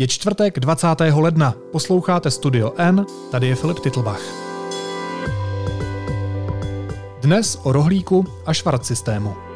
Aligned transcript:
Je 0.00 0.08
čtvrtek 0.08 0.58
20. 0.58 0.86
ledna. 1.14 1.54
Posloucháte 1.72 2.30
Studio 2.30 2.72
N, 2.76 3.06
tady 3.30 3.48
je 3.48 3.54
Filip 3.54 3.78
Titlbach. 3.78 4.22
Dnes 7.20 7.58
o 7.62 7.72
rohlíku 7.72 8.26
a 8.46 8.52
švart 8.52 8.86
systému. 8.86 9.49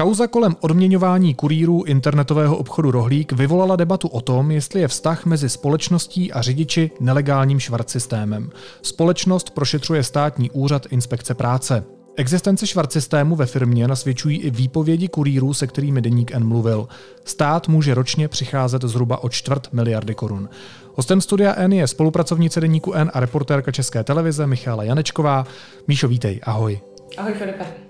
Kauza 0.00 0.26
kolem 0.26 0.56
odměňování 0.60 1.34
kurýrů 1.34 1.82
internetového 1.82 2.56
obchodu 2.56 2.90
Rohlík 2.90 3.32
vyvolala 3.32 3.76
debatu 3.76 4.08
o 4.08 4.20
tom, 4.20 4.50
jestli 4.50 4.80
je 4.80 4.88
vztah 4.88 5.26
mezi 5.26 5.48
společností 5.48 6.32
a 6.32 6.42
řidiči 6.42 6.90
nelegálním 7.00 7.60
švart 7.60 7.90
systémem. 7.90 8.50
Společnost 8.82 9.50
prošetřuje 9.50 10.02
státní 10.02 10.50
úřad 10.50 10.86
inspekce 10.90 11.34
práce. 11.34 11.84
Existence 12.16 12.66
švart 12.66 12.92
systému 12.92 13.36
ve 13.36 13.46
firmě 13.46 13.88
nasvědčují 13.88 14.38
i 14.38 14.50
výpovědi 14.50 15.08
kurýrů, 15.08 15.54
se 15.54 15.66
kterými 15.66 16.00
deník 16.00 16.30
N 16.34 16.46
mluvil. 16.46 16.88
Stát 17.24 17.68
může 17.68 17.94
ročně 17.94 18.28
přicházet 18.28 18.82
zhruba 18.82 19.24
o 19.24 19.28
čtvrt 19.28 19.68
miliardy 19.72 20.14
korun. 20.14 20.48
Hostem 20.94 21.20
studia 21.20 21.54
N 21.56 21.72
je 21.72 21.86
spolupracovnice 21.86 22.60
deníku 22.60 22.92
N 22.92 23.10
a 23.14 23.20
reportérka 23.20 23.72
České 23.72 24.04
televize 24.04 24.46
Michála 24.46 24.84
Janečková. 24.84 25.44
Míšo, 25.88 26.08
vítej, 26.08 26.40
ahoj. 26.44 26.80
Ahoj 27.18 27.34
Filipe. 27.34 27.89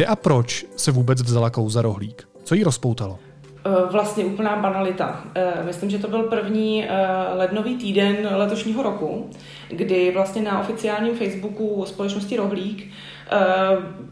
Kde 0.00 0.06
a 0.06 0.16
proč 0.16 0.66
se 0.76 0.92
vůbec 0.92 1.22
vzala 1.22 1.50
kouza 1.50 1.82
rohlík? 1.82 2.28
Co 2.44 2.54
jí 2.54 2.64
rozpoutalo? 2.64 3.18
Eh, 3.66 3.92
vlastně 3.92 4.24
úplná 4.24 4.56
banalita. 4.56 5.24
Eh, 5.34 5.62
myslím, 5.64 5.90
že 5.90 5.98
to 5.98 6.08
byl 6.08 6.22
první 6.22 6.84
eh, 6.84 6.88
lednový 7.34 7.76
týden 7.76 8.28
letošního 8.30 8.82
roku, 8.82 9.30
kdy 9.68 10.10
vlastně 10.14 10.42
na 10.42 10.60
oficiálním 10.60 11.14
Facebooku 11.14 11.84
společnosti 11.86 12.36
Rohlík 12.36 12.86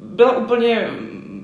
byl 0.00 0.34
úplně 0.38 0.88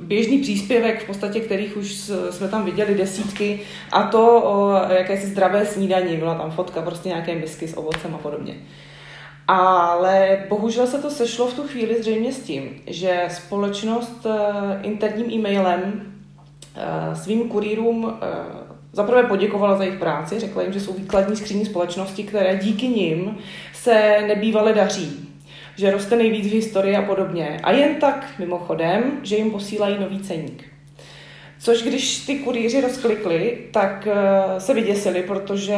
běžný 0.02 0.38
příspěvek, 0.38 1.04
v 1.04 1.06
podstatě 1.06 1.40
kterých 1.40 1.76
už 1.76 2.10
jsme 2.30 2.48
tam 2.48 2.64
viděli 2.64 2.94
desítky, 2.94 3.60
a 3.92 4.02
to 4.02 4.42
o 4.42 4.72
jakési 4.92 5.26
zdravé 5.26 5.66
snídaní. 5.66 6.16
Byla 6.16 6.34
tam 6.34 6.50
fotka 6.50 6.82
prostě 6.82 7.08
nějaké 7.08 7.34
misky 7.34 7.68
s 7.68 7.78
ovocem 7.78 8.14
a 8.14 8.18
podobně. 8.18 8.54
Ale 9.48 10.46
bohužel 10.48 10.86
se 10.86 10.98
to 10.98 11.10
sešlo 11.10 11.46
v 11.46 11.54
tu 11.54 11.62
chvíli 11.62 12.02
zřejmě 12.02 12.32
s 12.32 12.40
tím, 12.40 12.82
že 12.86 13.26
společnost 13.30 14.26
eh, 14.26 14.82
interním 14.82 15.30
e-mailem 15.30 16.12
eh, 16.76 17.16
svým 17.16 17.48
kurýrům 17.48 18.12
eh, 18.22 18.26
zaprvé 18.92 19.22
poděkovala 19.22 19.76
za 19.76 19.84
jejich 19.84 19.98
práci, 19.98 20.40
řekla 20.40 20.62
jim, 20.62 20.72
že 20.72 20.80
jsou 20.80 20.92
výkladní 20.92 21.36
skříní 21.36 21.64
společnosti, 21.64 22.24
které 22.24 22.56
díky 22.56 22.88
nim 22.88 23.38
se 23.72 24.24
nebývale 24.26 24.72
daří, 24.72 25.28
že 25.76 25.90
roste 25.90 26.16
nejvíc 26.16 26.46
v 26.46 26.54
historii 26.54 26.96
a 26.96 27.02
podobně. 27.02 27.60
A 27.62 27.72
jen 27.72 27.94
tak, 27.94 28.26
mimochodem, 28.38 29.20
že 29.22 29.36
jim 29.36 29.50
posílají 29.50 29.98
nový 30.00 30.20
ceník. 30.20 30.73
Což 31.64 31.82
když 31.82 32.18
ty 32.18 32.34
kurýři 32.38 32.80
rozklikli, 32.80 33.58
tak 33.70 34.08
uh, 34.10 34.58
se 34.58 34.74
vyděsili, 34.74 35.22
protože 35.22 35.76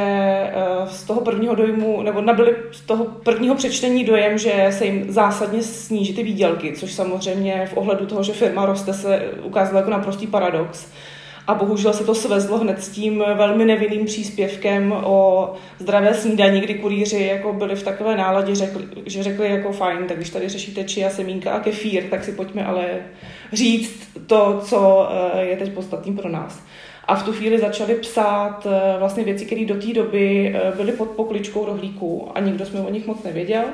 uh, 0.83 0.89
z 0.89 1.05
toho 1.05 1.21
prvního 1.21 1.55
dojmu, 1.55 2.03
nebo 2.03 2.21
nabili 2.21 2.57
z 2.73 2.81
toho 2.81 3.05
prvního 3.05 3.55
přečtení 3.55 4.05
dojem, 4.05 4.39
že 4.39 4.69
se 4.71 4.85
jim 4.87 5.13
zásadně 5.13 5.63
sníží 5.63 6.15
ty 6.15 6.23
výdělky, 6.23 6.73
což 6.73 6.93
samozřejmě 6.93 7.69
v 7.73 7.77
ohledu 7.77 8.07
toho, 8.07 8.23
že 8.23 8.33
firma 8.33 8.67
roste, 8.67 8.95
se 8.95 9.31
ukázalo 9.43 9.79
jako 9.79 9.91
naprostý 9.91 10.27
paradox. 10.27 10.87
A 11.47 11.55
bohužel 11.55 11.93
se 11.93 12.05
to 12.05 12.15
svezlo 12.15 12.59
hned 12.59 12.83
s 12.83 12.89
tím 12.89 13.25
velmi 13.35 13.65
nevinným 13.65 14.07
příspěvkem 14.07 14.93
o 14.93 15.53
zdravé 15.79 16.15
snídaní, 16.15 16.61
kdy 16.61 16.75
kurýři 16.75 17.23
jako 17.23 17.53
byli 17.53 17.77
v 17.77 17.83
takové 17.83 18.17
náladě, 18.17 18.55
řekli, 18.55 18.83
že 19.07 19.23
řekli 19.23 19.51
jako 19.51 19.73
fajn, 19.73 20.05
tak 20.09 20.17
když 20.17 20.31
tady 20.31 20.49
řešíte 20.49 20.85
čia, 20.85 21.11
semínka 21.11 21.53
a 21.53 21.61
kefír, 21.61 22.05
tak 22.11 22.25
si 22.25 22.33
pojďme 22.33 22.67
ale 22.67 22.87
říct 23.53 24.09
to, 24.27 24.61
co 24.65 25.09
eh, 25.11 25.43
je 25.43 25.57
teď 25.57 25.73
podstatný 25.73 26.13
pro 26.13 26.29
nás. 26.29 26.63
A 27.09 27.15
v 27.15 27.23
tu 27.23 27.33
chvíli 27.33 27.59
začali 27.59 27.95
psát 27.95 28.67
eh, 28.67 28.99
vlastně 28.99 29.25
věci, 29.25 29.47
které 29.47 29.65
do 29.65 29.75
té 29.75 29.93
doby 29.93 30.55
eh, 30.57 30.73
byly 30.77 30.93
pod 30.93 31.09
pokličkou 31.09 31.67
rohlíků 31.67 32.31
a 32.35 32.41
nikdo 32.41 32.67
jsme 32.67 32.81
o 32.81 32.91
nich 32.91 33.07
moc 33.07 33.23
nevěděl. 33.23 33.65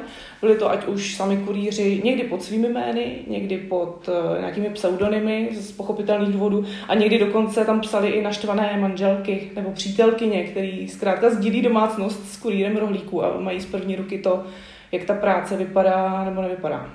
Byli 0.41 0.57
to 0.57 0.71
ať 0.71 0.87
už 0.87 1.15
sami 1.15 1.37
kurýři, 1.37 2.01
někdy 2.05 2.23
pod 2.23 2.43
svými 2.43 2.69
jmény, 2.69 3.17
někdy 3.27 3.59
pod 3.59 4.09
nějakými 4.41 4.71
pseudonymy 4.71 5.49
z 5.53 5.73
pochopitelných 5.73 6.33
důvodů 6.33 6.65
a 6.89 6.95
někdy 6.95 7.19
dokonce 7.19 7.65
tam 7.65 7.81
psali 7.81 8.11
i 8.11 8.23
naštvané 8.23 8.79
manželky 8.81 9.51
nebo 9.55 9.71
přítelkyně, 9.71 10.45
který 10.45 10.89
zkrátka 10.89 11.31
sdílí 11.31 11.63
domácnost 11.63 12.33
s 12.33 12.37
kurýrem 12.37 12.77
rohlíků 12.77 13.25
a 13.25 13.41
mají 13.41 13.61
z 13.61 13.67
první 13.67 13.97
ruky 13.97 14.19
to, 14.19 14.45
jak 14.93 15.05
ta 15.05 15.15
práce 15.15 15.57
vypadá 15.57 16.25
nebo 16.25 16.43
nevypadá. 16.43 16.91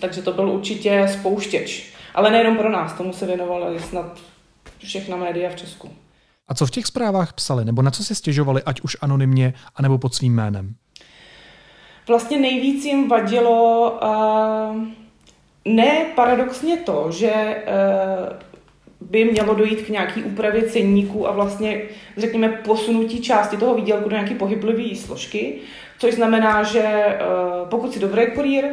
Takže 0.00 0.22
to 0.22 0.32
byl 0.32 0.50
určitě 0.50 1.08
spouštěč. 1.08 1.92
Ale 2.14 2.30
nejenom 2.30 2.56
pro 2.56 2.68
nás, 2.68 2.92
tomu 2.92 3.12
se 3.12 3.26
věnovali 3.26 3.80
snad 3.80 4.20
všechna 4.84 5.16
média 5.16 5.50
v 5.50 5.56
Česku. 5.56 5.90
A 6.48 6.54
co 6.54 6.66
v 6.66 6.70
těch 6.70 6.86
zprávách 6.86 7.32
psali, 7.32 7.64
nebo 7.64 7.82
na 7.82 7.90
co 7.90 8.04
si 8.04 8.14
stěžovali, 8.14 8.62
ať 8.62 8.80
už 8.80 8.96
anonymně, 9.00 9.54
anebo 9.76 9.98
pod 9.98 10.14
svým 10.14 10.34
jménem? 10.34 10.74
Vlastně 12.08 12.38
nejvíc 12.38 12.84
jim 12.84 13.08
vadilo 13.08 13.90
uh, 14.02 14.82
ne 15.64 16.06
paradoxně 16.14 16.76
to, 16.76 17.06
že 17.10 17.32
uh, 17.32 19.08
by 19.10 19.24
mělo 19.24 19.54
dojít 19.54 19.82
k 19.82 19.88
nějaký 19.88 20.22
úpravě 20.22 20.62
cenníků 20.62 21.28
a 21.28 21.32
vlastně, 21.32 21.82
řekněme, 22.16 22.48
posunutí 22.48 23.20
části 23.20 23.56
toho 23.56 23.74
výdělku 23.74 24.08
do 24.08 24.16
nějaké 24.16 24.34
pohyblivé 24.34 24.96
složky, 24.96 25.58
což 25.98 26.14
znamená, 26.14 26.62
že 26.62 26.82
uh, 26.82 27.68
pokud 27.68 27.92
si 27.92 27.98
dobrý 27.98 28.26
kurýr, 28.34 28.64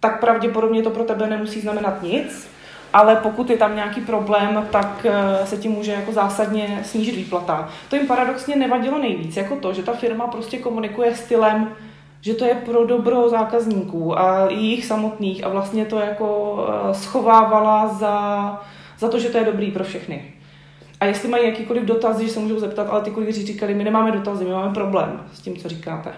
tak 0.00 0.20
pravděpodobně 0.20 0.82
to 0.82 0.90
pro 0.90 1.04
tebe 1.04 1.26
nemusí 1.26 1.60
znamenat 1.60 2.02
nic, 2.02 2.48
ale 2.92 3.16
pokud 3.16 3.50
je 3.50 3.56
tam 3.56 3.74
nějaký 3.74 4.00
problém, 4.00 4.68
tak 4.70 5.06
eh, 5.08 5.46
se 5.46 5.56
ti 5.56 5.68
může 5.68 5.92
jako 5.92 6.12
zásadně 6.12 6.80
snížit 6.84 7.16
výplata. 7.16 7.68
To 7.90 7.96
jim 7.96 8.06
paradoxně 8.06 8.56
nevadilo 8.56 8.98
nejvíc, 8.98 9.36
jako 9.36 9.56
to, 9.56 9.72
že 9.72 9.82
ta 9.82 9.92
firma 9.92 10.26
prostě 10.26 10.58
komunikuje 10.58 11.14
stylem, 11.14 11.68
že 12.20 12.34
to 12.34 12.44
je 12.44 12.54
pro 12.54 12.86
dobro 12.86 13.28
zákazníků 13.28 14.18
a 14.18 14.50
jejich 14.50 14.84
samotných 14.84 15.44
a 15.44 15.48
vlastně 15.48 15.84
to 15.84 15.98
jako 15.98 16.58
eh, 16.68 16.94
schovávala 16.94 17.88
za, 17.88 18.60
za 18.98 19.08
to, 19.08 19.18
že 19.18 19.28
to 19.28 19.38
je 19.38 19.44
dobrý 19.44 19.70
pro 19.70 19.84
všechny. 19.84 20.34
A 21.00 21.04
jestli 21.04 21.28
mají 21.28 21.46
jakýkoliv 21.46 21.82
dotazy, 21.82 22.26
že 22.26 22.32
se 22.32 22.40
můžou 22.40 22.58
zeptat, 22.58 22.86
ale 22.90 23.00
ty 23.00 23.10
kurýři 23.10 23.46
říkali, 23.46 23.74
my 23.74 23.84
nemáme 23.84 24.12
dotazy, 24.12 24.44
my 24.44 24.50
máme 24.50 24.74
problém 24.74 25.20
s 25.32 25.40
tím, 25.40 25.56
co 25.56 25.68
říkáte. 25.68 26.12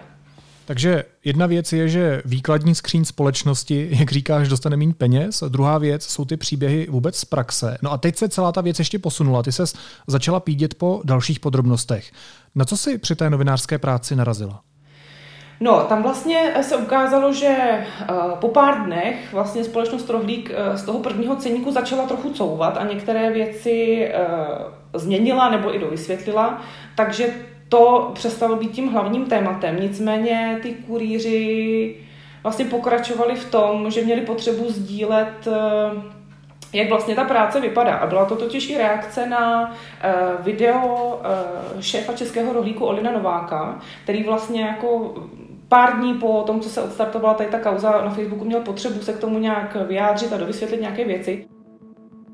Takže 0.67 1.05
jedna 1.25 1.47
věc 1.47 1.73
je, 1.73 1.89
že 1.89 2.23
výkladní 2.25 2.75
skříň 2.75 3.05
společnosti, 3.05 3.89
jak 3.91 4.13
říkáš, 4.13 4.49
dostane 4.49 4.77
méně 4.77 4.95
peněz. 4.95 5.43
Druhá 5.49 5.79
věc 5.79 6.05
jsou 6.05 6.25
ty 6.25 6.37
příběhy 6.37 6.87
vůbec 6.91 7.17
z 7.17 7.25
praxe. 7.25 7.79
No 7.83 7.93
a 7.93 7.99
teď 7.99 8.17
se 8.17 8.29
celá 8.29 8.53
ta 8.53 8.61
věc 8.61 8.79
ještě 8.79 8.99
posunula. 8.99 9.43
Ty 9.43 9.53
se 9.53 9.65
začala 10.07 10.41
pídět 10.41 10.75
po 10.75 11.03
dalších 11.05 11.41
podrobnostech. 11.41 12.13
Na 12.55 12.65
co 12.65 12.77
si 12.77 12.99
při 12.99 13.17
té 13.17 13.31
novinářské 13.31 13.79
práci 13.79 14.17
narazila? 14.17 14.61
No, 15.61 15.81
tam 15.81 16.03
vlastně 16.03 16.55
se 16.63 16.77
ukázalo, 16.77 17.33
že 17.33 17.49
eh, 17.49 17.87
po 18.41 18.49
pár 18.49 18.85
dnech 18.85 19.33
vlastně 19.33 19.65
společnost 19.65 20.11
Rohlík 20.11 20.51
eh, 20.55 20.77
z 20.77 20.83
toho 20.83 20.99
prvního 20.99 21.37
ceníku 21.37 21.73
začala 21.73 22.07
trochu 22.07 22.31
couvat 22.31 22.77
a 22.77 22.87
některé 22.87 23.33
věci 23.33 24.05
eh, 24.05 24.19
změnila 24.95 25.51
nebo 25.51 25.77
i 25.77 25.79
dovysvětlila, 25.79 26.63
takže 26.97 27.29
to 27.69 28.11
přestalo 28.15 28.57
být 28.57 28.71
tím 28.71 28.89
hlavním 28.89 29.27
tématem. 29.27 29.81
Nicméně 29.81 30.59
ty 30.63 30.73
kurýři 30.73 31.97
vlastně 32.43 32.65
pokračovali 32.65 33.35
v 33.35 33.51
tom, 33.51 33.91
že 33.91 34.03
měli 34.05 34.21
potřebu 34.21 34.71
sdílet 34.71 35.49
eh, 35.49 36.15
jak 36.73 36.89
vlastně 36.89 37.15
ta 37.15 37.25
práce 37.25 37.61
vypadá. 37.61 37.95
A 37.95 38.07
byla 38.07 38.25
to 38.25 38.37
totiž 38.37 38.71
i 38.71 38.79
reakce 38.79 39.27
na 39.27 39.75
eh, 40.01 40.13
video 40.41 41.21
eh, 41.25 41.83
šéfa 41.83 42.13
českého 42.13 42.53
rohlíku 42.53 42.85
Olina 42.85 43.13
Nováka, 43.13 43.81
který 44.03 44.23
vlastně 44.23 44.63
jako 44.63 45.15
pár 45.69 45.97
dní 45.97 46.15
po 46.15 46.43
tom, 46.47 46.61
co 46.61 46.69
se 46.69 46.83
odstartovala 46.83 47.35
tady 47.35 47.51
ta 47.51 47.59
kauza 47.59 47.91
na 47.91 48.11
Facebooku, 48.11 48.45
měl 48.45 48.61
potřebu 48.61 49.01
se 49.01 49.13
k 49.13 49.21
tomu 49.21 49.39
nějak 49.39 49.77
vyjádřit 49.87 50.33
a 50.33 50.37
dovysvětlit 50.37 50.81
nějaké 50.81 51.05
věci. 51.05 51.47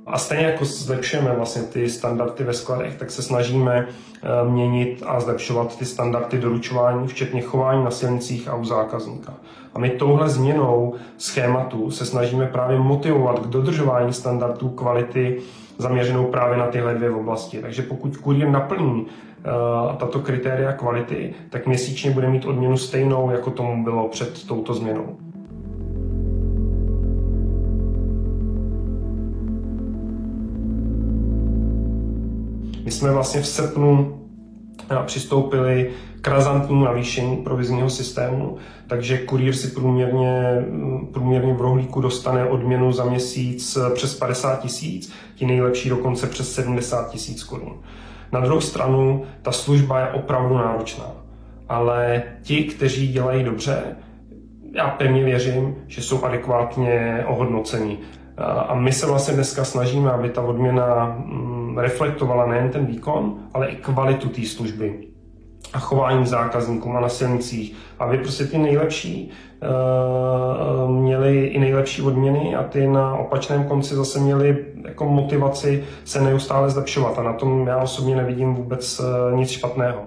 A 0.06 0.18
stejně 0.18 0.46
jako 0.46 0.64
zlepšujeme 0.64 1.32
vlastně 1.36 1.62
ty 1.62 1.90
standardy 1.90 2.44
ve 2.44 2.52
skladech, 2.52 2.96
tak 2.96 3.10
se 3.10 3.22
snažíme 3.22 3.86
eh, 3.86 4.50
měnit 4.50 5.02
a 5.06 5.20
zlepšovat 5.20 5.78
ty 5.78 5.84
standardy 5.84 6.38
doručování, 6.38 7.08
včetně 7.08 7.40
chování 7.40 7.84
na 7.84 7.90
silnicích 7.90 8.48
a 8.48 8.54
u 8.54 8.64
zákazníka. 8.64 9.34
A 9.74 9.78
my 9.78 9.90
touhle 9.90 10.28
změnou 10.28 10.94
schématu 11.18 11.90
se 11.90 12.06
snažíme 12.06 12.46
právě 12.46 12.78
motivovat 12.78 13.38
k 13.38 13.46
dodržování 13.46 14.12
standardů 14.12 14.68
kvality 14.68 15.40
zaměřenou 15.78 16.24
právě 16.24 16.58
na 16.58 16.66
tyhle 16.66 16.94
dvě 16.94 17.10
oblasti. 17.10 17.58
Takže 17.58 17.82
pokud 17.82 18.16
kurýr 18.16 18.48
naplní 18.48 19.02
uh, 19.02 19.96
tato 19.96 20.18
kritéria 20.20 20.72
kvality, 20.72 21.34
tak 21.50 21.66
měsíčně 21.66 22.10
bude 22.10 22.28
mít 22.28 22.44
odměnu 22.44 22.76
stejnou, 22.76 23.30
jako 23.30 23.50
tomu 23.50 23.84
bylo 23.84 24.08
před 24.08 24.46
touto 24.46 24.74
změnou. 24.74 25.16
My 32.90 32.94
jsme 32.94 33.10
vlastně 33.10 33.40
v 33.40 33.46
srpnu 33.46 34.20
přistoupili 35.06 35.90
k 36.20 36.28
razantnímu 36.28 36.84
navýšení 36.84 37.36
provizního 37.36 37.90
systému, 37.90 38.56
takže 38.86 39.18
kurýr 39.18 39.54
si 39.54 39.68
průměrně, 39.68 40.64
průměrně 41.12 41.54
v 41.54 41.60
rohlíku 41.60 42.00
dostane 42.00 42.44
odměnu 42.44 42.92
za 42.92 43.04
měsíc 43.04 43.78
přes 43.94 44.14
50 44.14 44.60
tisíc, 44.60 45.12
ti 45.34 45.46
nejlepší 45.46 45.88
dokonce 45.88 46.26
přes 46.26 46.54
70 46.54 47.10
tisíc 47.10 47.44
korun. 47.44 47.80
Na 48.32 48.40
druhou 48.40 48.60
stranu 48.60 49.24
ta 49.42 49.52
služba 49.52 50.00
je 50.00 50.08
opravdu 50.08 50.56
náročná, 50.56 51.12
ale 51.68 52.22
ti, 52.42 52.64
kteří 52.64 53.08
dělají 53.08 53.44
dobře, 53.44 53.96
já 54.76 54.88
pevně 54.88 55.24
věřím, 55.24 55.76
že 55.86 56.02
jsou 56.02 56.24
adekvátně 56.24 57.24
ohodnoceni. 57.26 57.98
A 58.44 58.74
my 58.74 58.92
se 58.92 59.06
vlastně 59.06 59.34
dneska 59.34 59.64
snažíme, 59.64 60.10
aby 60.10 60.30
ta 60.30 60.42
odměna 60.42 61.16
mm, 61.18 61.78
reflektovala 61.78 62.46
nejen 62.46 62.70
ten 62.70 62.86
výkon, 62.86 63.34
ale 63.54 63.68
i 63.68 63.76
kvalitu 63.76 64.28
té 64.28 64.46
služby 64.46 65.10
a 65.72 65.78
chování 65.78 66.26
zákazníkům 66.26 66.96
a 66.96 67.00
na 67.00 67.08
silnicích, 67.08 67.76
aby 67.98 68.18
prostě 68.18 68.44
ty 68.44 68.58
nejlepší 68.58 69.30
uh, 70.82 70.90
měli 70.90 71.46
i 71.46 71.58
nejlepší 71.58 72.02
odměny 72.02 72.56
a 72.56 72.62
ty 72.62 72.86
na 72.86 73.14
opačném 73.14 73.64
konci 73.64 73.94
zase 73.94 74.20
měli 74.20 74.64
jako 74.84 75.04
motivaci 75.04 75.84
se 76.04 76.20
neustále 76.20 76.70
zlepšovat. 76.70 77.18
A 77.18 77.22
na 77.22 77.32
tom 77.32 77.66
já 77.66 77.78
osobně 77.78 78.16
nevidím 78.16 78.54
vůbec 78.54 79.00
uh, 79.00 79.38
nic 79.38 79.50
špatného 79.50 80.00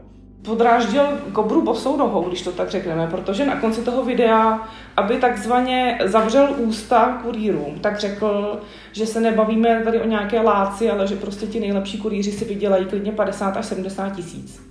podráždil 0.43 1.03
kobru 1.31 1.61
bosou 1.61 1.97
nohou, 1.97 2.23
když 2.23 2.41
to 2.41 2.51
tak 2.51 2.69
řekneme, 2.69 3.07
protože 3.07 3.45
na 3.45 3.59
konci 3.59 3.81
toho 3.81 4.05
videa, 4.05 4.67
aby 4.97 5.17
takzvaně 5.17 5.99
zavřel 6.03 6.55
ústa 6.57 7.19
kurýrům, 7.23 7.79
tak 7.79 7.99
řekl, 7.99 8.59
že 8.91 9.05
se 9.05 9.19
nebavíme 9.19 9.81
tady 9.83 10.01
o 10.01 10.07
nějaké 10.07 10.41
láci, 10.41 10.89
ale 10.89 11.07
že 11.07 11.15
prostě 11.15 11.47
ti 11.47 11.59
nejlepší 11.59 11.97
kurýři 11.97 12.31
si 12.31 12.45
vydělají 12.45 12.85
klidně 12.85 13.11
50 13.11 13.57
až 13.57 13.65
70 13.65 14.09
tisíc. 14.09 14.61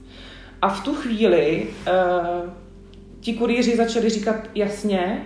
A 0.63 0.69
v 0.69 0.85
tu 0.85 0.95
chvíli 0.95 1.67
uh, 1.67 2.51
ti 3.21 3.35
kurýři 3.35 3.77
začali 3.77 4.09
říkat 4.09 4.37
jasně, 4.55 5.23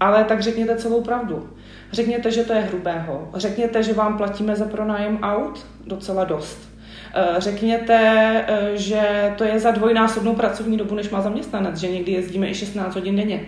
ale 0.00 0.24
tak 0.24 0.42
řekněte 0.42 0.76
celou 0.76 1.02
pravdu. 1.02 1.50
Řekněte, 1.92 2.30
že 2.30 2.44
to 2.44 2.52
je 2.52 2.60
hrubého. 2.60 3.30
Řekněte, 3.34 3.82
že 3.82 3.92
vám 3.92 4.16
platíme 4.16 4.56
za 4.56 4.64
pronájem 4.64 5.18
aut 5.22 5.66
docela 5.86 6.24
dost. 6.24 6.67
Eh, 7.18 7.40
řekněte, 7.40 7.98
eh, 8.48 8.70
že 8.74 9.32
to 9.38 9.44
je 9.44 9.58
za 9.58 9.70
dvojnásobnou 9.70 10.34
pracovní 10.34 10.76
dobu, 10.76 10.94
než 10.94 11.10
má 11.10 11.20
zaměstnanec, 11.20 11.78
že 11.78 11.88
někdy 11.88 12.12
jezdíme 12.12 12.48
i 12.48 12.54
16 12.54 12.94
hodin 12.94 13.16
denně. 13.16 13.40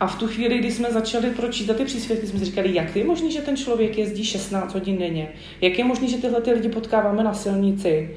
A 0.00 0.06
v 0.06 0.18
tu 0.18 0.26
chvíli, 0.26 0.58
kdy 0.58 0.72
jsme 0.72 0.90
začali 0.90 1.30
pročítat 1.30 1.76
ty 1.76 1.84
příspěvky, 1.84 2.26
jsme 2.26 2.38
si 2.38 2.44
říkali, 2.44 2.74
jak 2.74 2.96
je 2.96 3.04
možné, 3.04 3.30
že 3.30 3.40
ten 3.40 3.56
člověk 3.56 3.98
jezdí 3.98 4.24
16 4.24 4.74
hodin 4.74 4.98
denně? 4.98 5.28
Jak 5.60 5.78
je 5.78 5.84
možné, 5.84 6.08
že 6.08 6.16
tyhle 6.16 6.40
ty 6.40 6.52
lidi 6.52 6.68
potkáváme 6.68 7.24
na 7.24 7.34
silnici? 7.34 8.10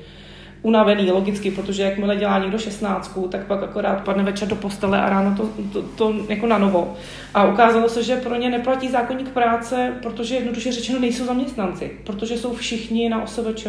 unavený 0.61 1.11
logicky, 1.11 1.51
protože 1.51 1.83
jakmile 1.83 2.15
dělá 2.15 2.39
někdo 2.39 2.57
16, 2.57 3.19
tak 3.31 3.47
pak 3.47 3.63
akorát 3.63 4.03
padne 4.03 4.23
večer 4.23 4.47
do 4.47 4.55
postele 4.55 5.01
a 5.01 5.09
ráno 5.09 5.35
to, 5.37 5.49
to, 5.73 5.81
to 5.81 6.15
jako 6.29 6.47
na 6.47 6.57
novo. 6.57 6.93
A 7.33 7.45
ukázalo 7.45 7.89
se, 7.89 8.03
že 8.03 8.15
pro 8.15 8.35
ně 8.35 8.49
neplatí 8.49 8.89
zákonník 8.89 9.29
práce, 9.29 9.93
protože 10.01 10.35
jednoduše 10.35 10.71
řečeno 10.71 10.99
nejsou 10.99 11.25
zaměstnanci, 11.25 11.91
protože 12.05 12.37
jsou 12.37 12.53
všichni 12.53 13.09
na 13.09 13.23
OSVČ. 13.23 13.67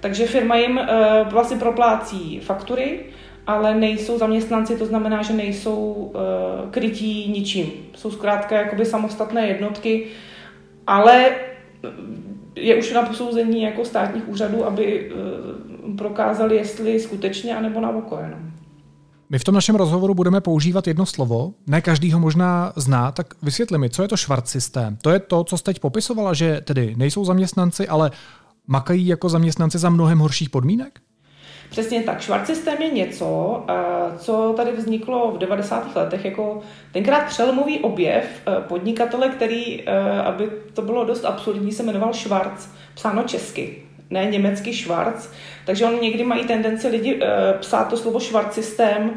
Takže 0.00 0.26
firma 0.26 0.56
jim 0.56 0.76
uh, 0.76 0.84
vlastně 1.30 1.56
proplácí 1.56 2.40
faktury, 2.40 3.00
ale 3.46 3.74
nejsou 3.74 4.18
zaměstnanci, 4.18 4.76
to 4.76 4.86
znamená, 4.86 5.22
že 5.22 5.32
nejsou 5.32 5.92
uh, 5.92 6.70
krytí 6.70 7.32
ničím. 7.32 7.66
Jsou 7.96 8.10
zkrátka 8.10 8.56
jakoby 8.56 8.84
samostatné 8.86 9.48
jednotky, 9.48 10.06
ale 10.86 11.30
je 12.56 12.76
už 12.76 12.92
na 12.92 13.02
posouzení 13.02 13.62
jako 13.62 13.84
státních 13.84 14.28
úřadů, 14.28 14.66
aby 14.66 15.12
prokázali, 15.98 16.56
jestli 16.56 17.00
skutečně, 17.00 17.56
anebo 17.56 17.80
na 17.80 17.88
jenom. 18.22 18.50
My 19.30 19.38
v 19.38 19.44
tom 19.44 19.54
našem 19.54 19.76
rozhovoru 19.76 20.14
budeme 20.14 20.40
používat 20.40 20.86
jedno 20.86 21.06
slovo, 21.06 21.52
ne 21.66 21.80
každý 21.80 22.12
ho 22.12 22.20
možná 22.20 22.72
zná, 22.76 23.12
tak 23.12 23.26
vysvětli 23.42 23.78
mi, 23.78 23.90
co 23.90 24.02
je 24.02 24.08
to 24.08 24.16
švart 24.16 24.48
systém. 24.48 24.98
To 25.02 25.10
je 25.10 25.18
to, 25.18 25.44
co 25.44 25.58
jste 25.58 25.72
teď 25.72 25.80
popisovala, 25.80 26.34
že 26.34 26.60
tedy 26.60 26.94
nejsou 26.96 27.24
zaměstnanci, 27.24 27.88
ale 27.88 28.10
makají 28.66 29.06
jako 29.06 29.28
zaměstnanci 29.28 29.78
za 29.78 29.90
mnohem 29.90 30.18
horších 30.18 30.50
podmínek? 30.50 31.00
Přesně 31.70 32.02
tak. 32.02 32.20
Švart 32.20 32.46
systém 32.46 32.82
je 32.82 32.90
něco, 32.90 33.62
eh, 33.68 33.74
co 34.18 34.54
tady 34.56 34.72
vzniklo 34.72 35.32
v 35.32 35.38
90. 35.38 35.96
letech 35.96 36.24
jako 36.24 36.60
tenkrát 36.92 37.26
přelomový 37.26 37.78
objev 37.78 38.24
eh, 38.24 38.60
podnikatele, 38.68 39.28
který, 39.28 39.82
eh, 39.86 40.20
aby 40.22 40.50
to 40.72 40.82
bylo 40.82 41.04
dost 41.04 41.24
absurdní, 41.24 41.72
se 41.72 41.82
jmenoval 41.82 42.14
Schwarz, 42.14 42.68
psáno 42.94 43.22
česky, 43.22 43.82
ne 44.10 44.24
německý 44.24 44.74
Schwarz. 44.74 45.30
Takže 45.66 45.84
on 45.84 46.00
někdy 46.00 46.24
mají 46.24 46.44
tendenci 46.44 46.88
lidi 46.88 47.20
psát 47.60 47.84
to 47.88 47.96
slovo 47.96 48.20
Schwarz 48.20 48.54
systém 48.54 49.10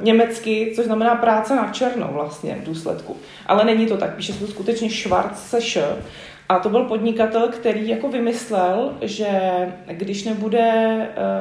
německy, 0.00 0.72
což 0.76 0.84
znamená 0.84 1.14
práce 1.14 1.56
na 1.56 1.70
černo 1.72 2.10
vlastně 2.12 2.58
v 2.62 2.64
důsledku. 2.64 3.16
Ale 3.46 3.64
není 3.64 3.86
to 3.86 3.96
tak, 3.96 4.16
píše 4.16 4.32
se 4.32 4.38
to 4.38 4.46
skutečně 4.46 4.90
Schwarz 4.90 5.50
se 5.50 5.60
š. 5.60 5.82
A 6.52 6.58
to 6.58 6.68
byl 6.68 6.84
podnikatel, 6.84 7.48
který 7.48 7.88
jako 7.88 8.08
vymyslel, 8.08 8.92
že 9.00 9.28
když 9.86 10.24
nebude 10.24 10.96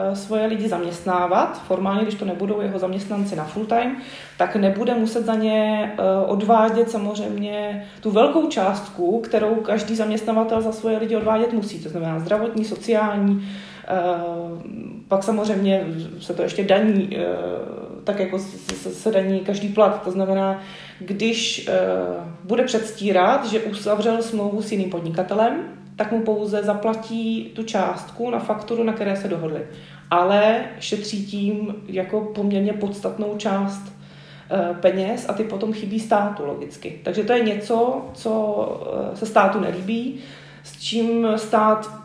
uh, 0.10 0.16
svoje 0.16 0.46
lidi 0.46 0.68
zaměstnávat, 0.68 1.64
formálně, 1.64 2.04
když 2.04 2.16
to 2.16 2.26
nebudou 2.26 2.62
jeho 2.62 2.80
zaměstnanci 2.80 3.36
na 3.36 3.44
full 3.44 3.66
time, 3.66 3.98
tak 4.38 4.56
nebude 4.56 4.94
muset 4.94 5.26
za 5.26 5.36
ně 5.36 5.92
uh, 5.94 6.32
odvádět 6.32 6.92
samozřejmě 6.92 7.86
tu 8.02 8.12
velkou 8.12 8.48
částku, 8.48 9.20
kterou 9.20 9.56
každý 9.56 9.96
zaměstnavatel 9.96 10.62
za 10.62 10.72
svoje 10.72 10.98
lidi 10.98 11.16
odvádět 11.16 11.54
musí, 11.54 11.84
to 11.84 11.90
znamená 11.90 12.20
zdravotní, 12.20 12.66
sociální, 12.66 13.34
uh, 13.34 15.01
pak 15.12 15.24
samozřejmě 15.24 15.86
se 16.20 16.34
to 16.34 16.42
ještě 16.42 16.64
daní, 16.64 17.18
uh, 17.18 18.04
tak 18.04 18.20
jako 18.20 18.40
se, 18.40 19.12
daní 19.12 19.40
každý 19.40 19.70
plat, 19.70 20.04
to 20.04 20.12
znamená, 20.12 20.62
když 21.00 21.70
uh, 21.70 22.24
bude 22.44 22.64
předstírat, 22.64 23.46
že 23.46 23.60
uzavřel 23.60 24.24
smlouvu 24.24 24.62
s 24.62 24.72
jiným 24.72 24.90
podnikatelem, 24.90 25.64
tak 25.96 26.12
mu 26.12 26.22
pouze 26.22 26.64
zaplatí 26.64 27.52
tu 27.56 27.64
částku 27.64 28.30
na 28.30 28.40
fakturu, 28.40 28.84
na 28.84 28.94
které 28.94 29.16
se 29.16 29.28
dohodli. 29.28 29.62
Ale 30.10 30.66
šetří 30.80 31.26
tím 31.26 31.76
jako 31.88 32.22
poměrně 32.22 32.74
podstatnou 32.74 33.38
část 33.38 33.82
uh, 33.82 34.78
peněz 34.78 35.26
a 35.30 35.34
ty 35.34 35.44
potom 35.44 35.74
chybí 35.74 36.00
státu 36.00 36.46
logicky. 36.46 37.00
Takže 37.04 37.24
to 37.24 37.34
je 37.34 37.44
něco, 37.44 38.06
co 38.14 39.12
se 39.14 39.26
státu 39.26 39.60
nelíbí, 39.60 40.20
s 40.64 40.82
čím 40.82 41.28
stát 41.36 42.01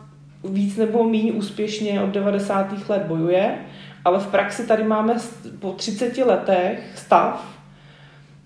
víc 0.47 0.77
nebo 0.77 1.03
méně 1.03 1.31
úspěšně 1.31 2.01
od 2.01 2.09
90. 2.09 2.89
let 2.89 3.01
bojuje, 3.07 3.57
ale 4.05 4.19
v 4.19 4.27
praxi 4.27 4.67
tady 4.67 4.83
máme 4.83 5.15
po 5.59 5.71
30 5.71 6.17
letech 6.17 6.91
stav, 6.95 7.57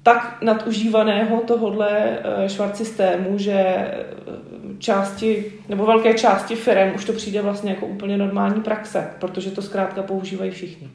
tak 0.03 0.41
nadužívaného 0.41 1.41
tohohle 1.41 2.19
eh, 2.23 2.49
švart 2.49 2.77
systému, 2.77 3.37
že 3.37 3.53
eh, 3.53 3.93
části, 4.77 5.53
nebo 5.69 5.85
velké 5.85 6.13
části 6.13 6.55
firm 6.55 6.95
už 6.95 7.05
to 7.05 7.13
přijde 7.13 7.41
vlastně 7.41 7.71
jako 7.71 7.85
úplně 7.85 8.17
normální 8.17 8.61
praxe, 8.61 9.07
protože 9.19 9.51
to 9.51 9.61
zkrátka 9.61 10.03
používají 10.03 10.51
všichni. 10.51 10.89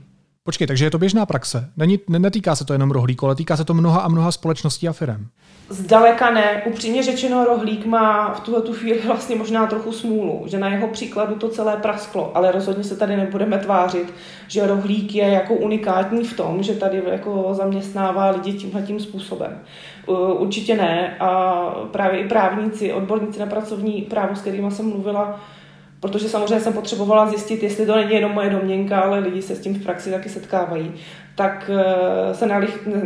Počkej, 0.47 0.67
takže 0.67 0.85
je 0.85 0.91
to 0.91 0.99
běžná 0.99 1.27
praxe. 1.27 1.71
Není, 1.77 2.01
netýká 2.09 2.57
se 2.57 2.65
to 2.65 2.73
jenom 2.73 2.91
rohlíku, 2.91 3.27
ale 3.27 3.35
týká 3.35 3.57
se 3.57 3.65
to 3.65 3.75
mnoha 3.75 4.01
a 4.01 4.09
mnoha 4.09 4.33
společností 4.33 4.89
a 4.89 4.93
firm. 4.93 5.27
Zdaleka 5.69 6.31
ne. 6.31 6.63
Upřímně 6.67 7.03
řečeno, 7.03 7.45
rohlík 7.45 7.87
má 7.87 8.35
v 8.35 8.41
tuhle 8.41 8.63
tu 8.63 8.73
chvíli 8.73 9.01
vlastně 9.07 9.37
možná 9.37 9.67
trochu 9.67 9.93
smůlu, 9.93 10.45
že 10.47 10.59
na 10.59 10.69
jeho 10.69 10.89
příkladu 10.89 11.35
to 11.35 11.49
celé 11.49 11.77
prasklo, 11.77 12.37
ale 12.37 12.53
rozhodně 12.53 12.85
se 12.85 12.97
tady 12.97 13.17
nebudeme 13.17 13.59
tvářit, 13.59 14.15
že 14.49 14.67
rohlík 14.67 15.15
je 15.15 15.29
jako 15.29 15.55
unikátní 15.55 16.25
v 16.25 16.37
tom, 16.37 16.63
že 16.63 16.75
tady 16.75 17.03
jako 17.11 17.49
zaměstnává 17.53 18.31
lidi 18.31 18.53
tímhle 18.53 18.83
tím 18.83 19.01
způsobem. 19.01 19.59
Určitě 20.39 20.77
ne 20.77 21.17
a 21.21 21.61
právě 21.91 22.21
i 22.21 22.29
právníci, 22.29 22.93
odborníci 22.93 23.41
na 23.41 23.47
pracovní 23.47 24.03
právo, 24.03 24.37
s 24.37 24.41
kterými 24.41 24.71
jsem 24.71 24.89
mluvila, 24.89 25.41
protože 26.01 26.29
samozřejmě 26.29 26.61
jsem 26.61 26.73
potřebovala 26.73 27.27
zjistit, 27.27 27.63
jestli 27.63 27.87
to 27.87 27.97
není 27.97 28.15
jenom 28.15 28.33
moje 28.33 28.51
domněnka, 28.51 29.01
ale 29.01 29.19
lidi 29.19 29.43
se 29.43 29.57
s 29.57 29.61
tím 29.61 29.75
v 29.75 29.83
praxi 29.83 30.11
taky 30.11 30.29
setkávají, 30.29 30.93
tak 31.35 31.71
eh, 31.75 32.35
se 32.35 32.49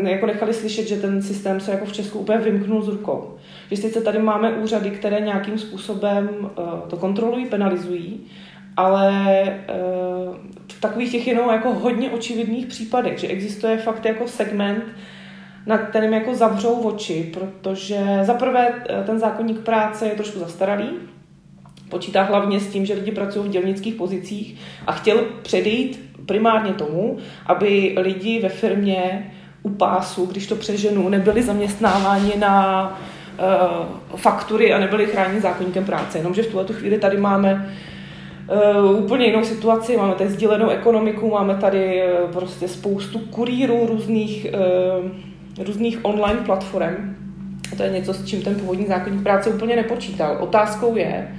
jako 0.03 0.27
nechali 0.27 0.55
slyšet, 0.55 0.89
že 0.89 0.97
ten 0.97 1.23
systém 1.23 1.61
se 1.61 1.71
jako 1.71 1.85
v 1.85 1.93
Česku 1.93 2.19
úplně 2.19 2.39
vymknul 2.39 2.83
z 2.83 2.89
rukou. 2.89 3.37
Že 3.71 3.77
sice 3.77 4.01
tady 4.01 4.19
máme 4.19 4.53
úřady, 4.53 4.91
které 4.91 5.21
nějakým 5.21 5.59
způsobem 5.59 6.29
eh, 6.43 6.63
to 6.89 6.97
kontrolují, 6.97 7.47
penalizují, 7.47 8.27
ale 8.77 9.13
eh, 9.43 9.65
v 10.73 10.81
takových 10.81 11.13
těch 11.13 11.27
jenom 11.27 11.51
jako 11.51 11.75
hodně 11.75 12.11
očividných 12.11 12.67
případech, 12.67 13.19
že 13.19 13.29
existuje 13.29 13.77
fakt 13.77 14.05
jako 14.05 14.29
segment, 14.29 14.85
na 15.67 15.79
kterým 15.79 16.13
jako 16.13 16.35
zavřou 16.35 16.75
oči, 16.75 17.31
protože 17.35 18.01
za 18.23 18.35
prvé 18.35 18.85
ten 19.07 19.19
zákonník 19.19 19.61
práce 19.61 20.07
je 20.07 20.15
trošku 20.15 20.39
zastaralý, 20.39 20.91
Počítá 21.91 22.23
hlavně 22.23 22.61
s 22.61 22.67
tím, 22.67 22.87
že 22.87 22.95
lidi 22.95 23.13
pracují 23.13 23.49
v 23.49 23.53
dělnických 23.53 23.95
pozicích 23.95 24.57
a 24.87 24.93
chtěl 24.93 25.19
předejít 25.43 26.11
primárně 26.27 26.73
tomu, 26.73 27.17
aby 27.47 27.95
lidi 28.01 28.41
ve 28.43 28.49
firmě 28.49 29.31
u 29.63 29.69
pásu, 29.69 30.27
když 30.27 30.47
to 30.47 30.57
přeženu, 30.57 31.09
nebyli 31.09 31.43
zaměstnáváni 31.43 32.33
na 32.39 32.85
uh, 34.13 34.17
faktury 34.17 34.73
a 34.73 34.79
nebyli 34.79 35.07
chráněni 35.07 35.41
zákonníkem 35.41 35.85
práce. 35.85 36.19
Jenomže 36.19 36.43
v 36.43 36.47
tuhle 36.47 36.67
chvíli 36.67 36.99
tady 36.99 37.17
máme 37.17 37.75
uh, 38.85 39.05
úplně 39.05 39.27
jinou 39.27 39.45
situaci. 39.45 39.97
Máme 39.97 40.15
tady 40.15 40.31
sdílenou 40.31 40.69
ekonomiku, 40.69 41.31
máme 41.31 41.55
tady 41.55 42.03
uh, 42.03 42.31
prostě 42.31 42.69
spoustu 42.69 43.19
kurýrů 43.19 43.87
různých, 43.87 44.47
uh, 44.55 45.65
různých 45.67 46.05
online 46.05 46.41
platform. 46.47 47.17
To 47.77 47.83
je 47.83 47.91
něco, 47.91 48.15
s 48.15 48.25
čím 48.25 48.43
ten 48.43 48.55
původní 48.55 48.87
zákonník 48.87 49.23
práce 49.23 49.51
úplně 49.51 49.77
nepočítal. 49.77 50.37
Otázkou 50.41 50.97
je, 50.97 51.37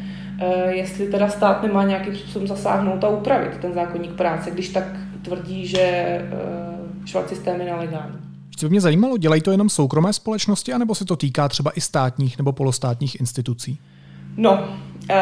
jestli 0.69 1.07
teda 1.07 1.29
stát 1.29 1.63
nemá 1.63 1.83
nějakým 1.83 2.15
způsobem 2.15 2.47
zasáhnout 2.47 3.03
a 3.03 3.09
upravit 3.09 3.57
ten 3.57 3.73
zákonník 3.73 4.11
práce, 4.11 4.51
když 4.51 4.69
tak 4.69 4.83
tvrdí, 5.21 5.67
že 5.67 6.17
uh, 6.33 7.05
švart 7.05 7.29
systém 7.29 7.61
je 7.61 7.65
nelegální. 7.65 8.15
Co 8.57 8.65
by 8.65 8.69
mě 8.69 8.81
zajímalo, 8.81 9.17
dělají 9.17 9.41
to 9.41 9.51
jenom 9.51 9.69
soukromé 9.69 10.13
společnosti, 10.13 10.73
anebo 10.73 10.95
se 10.95 11.05
to 11.05 11.15
týká 11.15 11.49
třeba 11.49 11.71
i 11.71 11.81
státních 11.81 12.37
nebo 12.37 12.51
polostátních 12.51 13.19
institucí? 13.19 13.79
No, 14.37 14.53
uh, 14.53 15.17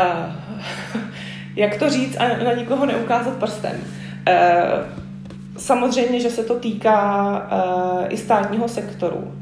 jak 1.56 1.78
to 1.78 1.90
říct 1.90 2.18
a 2.18 2.44
na 2.44 2.54
nikoho 2.54 2.86
neukázat 2.86 3.34
prstem. 3.38 3.76
Uh, 3.76 4.34
samozřejmě, 5.58 6.20
že 6.20 6.30
se 6.30 6.44
to 6.44 6.60
týká 6.60 7.32
uh, 7.40 8.06
i 8.10 8.18
státního 8.18 8.68
sektoru, 8.68 9.34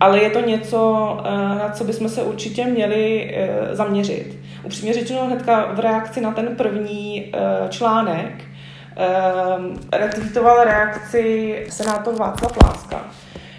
ale 0.00 0.22
je 0.22 0.30
to 0.30 0.40
něco, 0.40 1.08
uh, 1.20 1.58
na 1.58 1.68
co 1.68 1.84
bychom 1.84 2.08
se 2.08 2.22
určitě 2.22 2.64
měli 2.64 3.34
uh, 3.68 3.74
zaměřit. 3.74 4.43
Upřímně 4.64 4.94
řečeno 4.94 5.26
hnedka 5.26 5.72
v 5.72 5.80
reakci 5.80 6.20
na 6.20 6.30
ten 6.32 6.56
první 6.56 7.32
uh, 7.34 7.68
článek 7.68 8.34
uh, 8.34 9.76
retweetoval 9.92 10.64
reakci 10.64 11.56
senátor 11.68 12.14
Václav 12.14 12.56
Láska, 12.64 13.04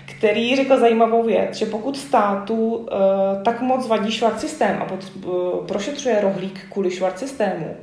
který 0.05 0.55
řekl 0.55 0.79
zajímavou 0.79 1.23
věc, 1.23 1.55
že 1.55 1.65
pokud 1.65 1.97
státu 1.97 2.75
uh, 2.75 2.87
tak 3.43 3.61
moc 3.61 3.87
vadí 3.87 4.11
švart 4.11 4.39
systém 4.39 4.81
a 4.81 4.87
prošetřuje 5.67 6.21
rohlík 6.21 6.59
kvůli 6.71 6.91
švart 6.91 7.19
systému, 7.19 7.75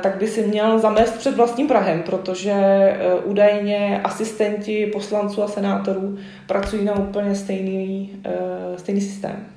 tak 0.00 0.16
by 0.16 0.28
si 0.28 0.42
měl 0.42 0.78
zamést 0.78 1.18
před 1.18 1.36
vlastním 1.36 1.68
Prahem, 1.68 2.02
protože 2.02 2.54
údajně 3.24 4.00
asistenti 4.04 4.86
poslanců 4.86 5.42
a 5.42 5.48
senátorů 5.48 6.18
pracují 6.46 6.84
na 6.84 6.98
úplně 6.98 7.34
stejný, 7.34 8.10
stejný 8.76 9.00
systém. 9.00 9.51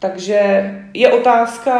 Takže 0.00 0.70
je 0.94 1.12
otázka, 1.12 1.74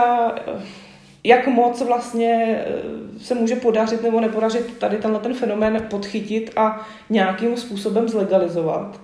jak 1.25 1.47
moc 1.47 1.83
vlastně 1.87 2.65
eh, 2.67 3.21
se 3.21 3.35
může 3.35 3.57
podařit 3.57 4.03
nebo 4.03 4.21
nepodařit 4.21 4.79
tady 4.79 4.97
tenhle 4.97 5.21
ten 5.21 5.35
fenomén 5.35 5.87
podchytit 5.91 6.51
a 6.57 6.87
nějakým 7.11 7.57
způsobem 7.57 8.09
zlegalizovat, 8.09 9.01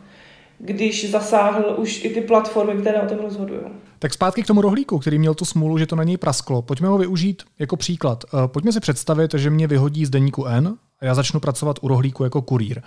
když 0.58 1.10
zasáhl 1.10 1.74
už 1.78 2.04
i 2.04 2.08
ty 2.08 2.20
platformy, 2.20 2.80
které 2.80 3.02
o 3.02 3.08
tom 3.08 3.18
rozhodují. 3.18 3.60
Tak 3.98 4.14
zpátky 4.14 4.42
k 4.42 4.46
tomu 4.46 4.60
rohlíku, 4.60 4.98
který 4.98 5.18
měl 5.18 5.34
tu 5.34 5.44
smůlu, 5.44 5.78
že 5.78 5.86
to 5.86 5.96
na 5.96 6.04
něj 6.04 6.16
prasklo. 6.16 6.62
Pojďme 6.62 6.88
ho 6.88 6.98
využít 6.98 7.42
jako 7.58 7.76
příklad. 7.76 8.24
Eh, 8.24 8.48
pojďme 8.48 8.72
si 8.72 8.80
představit, 8.80 9.34
že 9.34 9.50
mě 9.50 9.66
vyhodí 9.66 10.06
z 10.06 10.10
deníku 10.10 10.46
N 10.46 10.76
a 11.00 11.04
já 11.04 11.14
začnu 11.14 11.40
pracovat 11.40 11.78
u 11.82 11.88
rohlíku 11.88 12.24
jako 12.24 12.42
kurýr. 12.42 12.82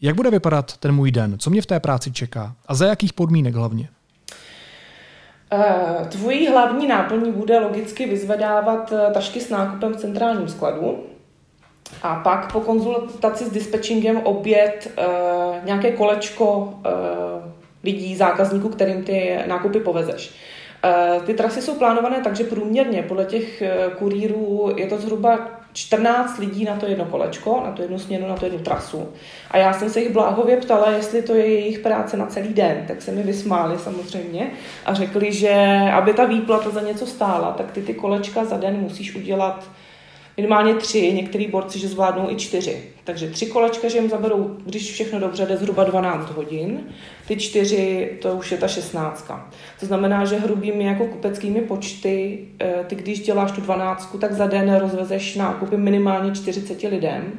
Jak 0.00 0.14
bude 0.14 0.30
vypadat 0.30 0.76
ten 0.76 0.92
můj 0.92 1.10
den? 1.10 1.38
Co 1.38 1.50
mě 1.50 1.62
v 1.62 1.66
té 1.66 1.80
práci 1.80 2.12
čeká? 2.12 2.54
A 2.66 2.74
za 2.74 2.86
jakých 2.86 3.12
podmínek 3.12 3.54
hlavně? 3.54 3.88
Eh, 5.54 6.06
tvojí 6.08 6.48
hlavní 6.48 6.86
náplní 6.86 7.32
bude 7.32 7.58
logicky 7.58 8.06
vyzvedávat 8.06 8.92
eh, 8.92 9.12
tašky 9.12 9.40
s 9.40 9.50
nákupem 9.50 9.92
v 9.92 9.96
centrálním 9.96 10.48
skladu 10.48 10.98
a 12.02 12.14
pak 12.14 12.52
po 12.52 12.60
konzultaci 12.60 13.44
s 13.44 13.50
dispečingem 13.50 14.16
oběd 14.16 14.92
eh, 14.96 15.04
nějaké 15.64 15.92
kolečko 15.92 16.74
lidí, 17.84 18.16
zákazníků, 18.16 18.68
kterým 18.68 19.04
ty 19.04 19.38
nákupy 19.46 19.80
povezeš. 19.80 20.34
Ty 21.26 21.34
trasy 21.34 21.62
jsou 21.62 21.74
plánované 21.74 22.20
tak, 22.20 22.36
že 22.36 22.44
průměrně 22.44 23.02
podle 23.02 23.24
těch 23.24 23.62
kurýrů 23.98 24.72
je 24.76 24.86
to 24.86 24.98
zhruba 24.98 25.61
14 25.72 26.38
lidí 26.38 26.64
na 26.64 26.76
to 26.76 26.86
jedno 26.86 27.04
kolečko, 27.04 27.62
na 27.64 27.72
tu 27.72 27.82
jednu 27.82 27.98
směnu, 27.98 28.28
na 28.28 28.36
tu 28.36 28.44
jednu 28.44 28.58
trasu. 28.58 29.08
A 29.50 29.58
já 29.58 29.72
jsem 29.72 29.90
se 29.90 30.00
jich 30.00 30.12
bláhově 30.12 30.56
ptala, 30.56 30.90
jestli 30.90 31.22
to 31.22 31.34
je 31.34 31.46
jejich 31.46 31.78
práce 31.78 32.16
na 32.16 32.26
celý 32.26 32.48
den, 32.48 32.84
tak 32.88 33.02
se 33.02 33.12
mi 33.12 33.22
vysmáli 33.22 33.78
samozřejmě 33.78 34.50
a 34.86 34.94
řekli, 34.94 35.32
že 35.32 35.80
aby 35.92 36.12
ta 36.14 36.24
výplata 36.24 36.70
za 36.70 36.80
něco 36.80 37.06
stála, 37.06 37.52
tak 37.52 37.70
ty 37.72 37.82
ty 37.82 37.94
kolečka 37.94 38.44
za 38.44 38.56
den 38.56 38.76
musíš 38.76 39.14
udělat 39.14 39.70
minimálně 40.36 40.74
tři, 40.74 41.12
některý 41.12 41.46
borci, 41.46 41.78
že 41.78 41.88
zvládnou 41.88 42.30
i 42.30 42.36
čtyři. 42.36 42.91
Takže 43.04 43.30
tři 43.30 43.46
kolečka, 43.46 43.88
že 43.88 43.98
jim 43.98 44.10
zaberou, 44.10 44.56
když 44.66 44.92
všechno 44.92 45.20
dobře 45.20 45.46
jde, 45.46 45.56
zhruba 45.56 45.84
12 45.84 46.30
hodin. 46.30 46.80
Ty 47.28 47.36
čtyři, 47.36 48.18
to 48.22 48.34
už 48.34 48.52
je 48.52 48.58
ta 48.58 48.68
šestnáctka. 48.68 49.50
To 49.80 49.86
znamená, 49.86 50.24
že 50.24 50.36
hrubými 50.36 50.84
jako 50.84 51.06
kupeckými 51.06 51.60
počty, 51.60 52.38
eh, 52.60 52.84
ty 52.86 52.94
když 52.94 53.20
děláš 53.20 53.52
tu 53.52 53.60
dvanáctku, 53.60 54.18
tak 54.18 54.32
za 54.32 54.46
den 54.46 54.76
rozvezeš 54.76 55.36
nákupy 55.36 55.76
minimálně 55.76 56.32
40 56.32 56.88
lidem. 56.88 57.32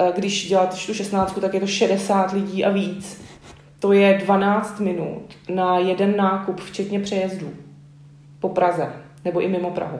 Eh, 0.00 0.12
když 0.16 0.48
děláš 0.48 0.86
tu 0.86 0.94
šestnáctku, 0.94 1.40
tak 1.40 1.54
je 1.54 1.60
to 1.60 1.66
60 1.66 2.32
lidí 2.32 2.64
a 2.64 2.70
víc. 2.70 3.24
To 3.80 3.92
je 3.92 4.20
12 4.24 4.80
minut 4.80 5.34
na 5.48 5.78
jeden 5.78 6.16
nákup, 6.16 6.60
včetně 6.60 7.00
přejezdů 7.00 7.50
po 8.40 8.48
Praze 8.48 8.92
nebo 9.24 9.40
i 9.40 9.48
mimo 9.48 9.70
Prahu 9.70 9.98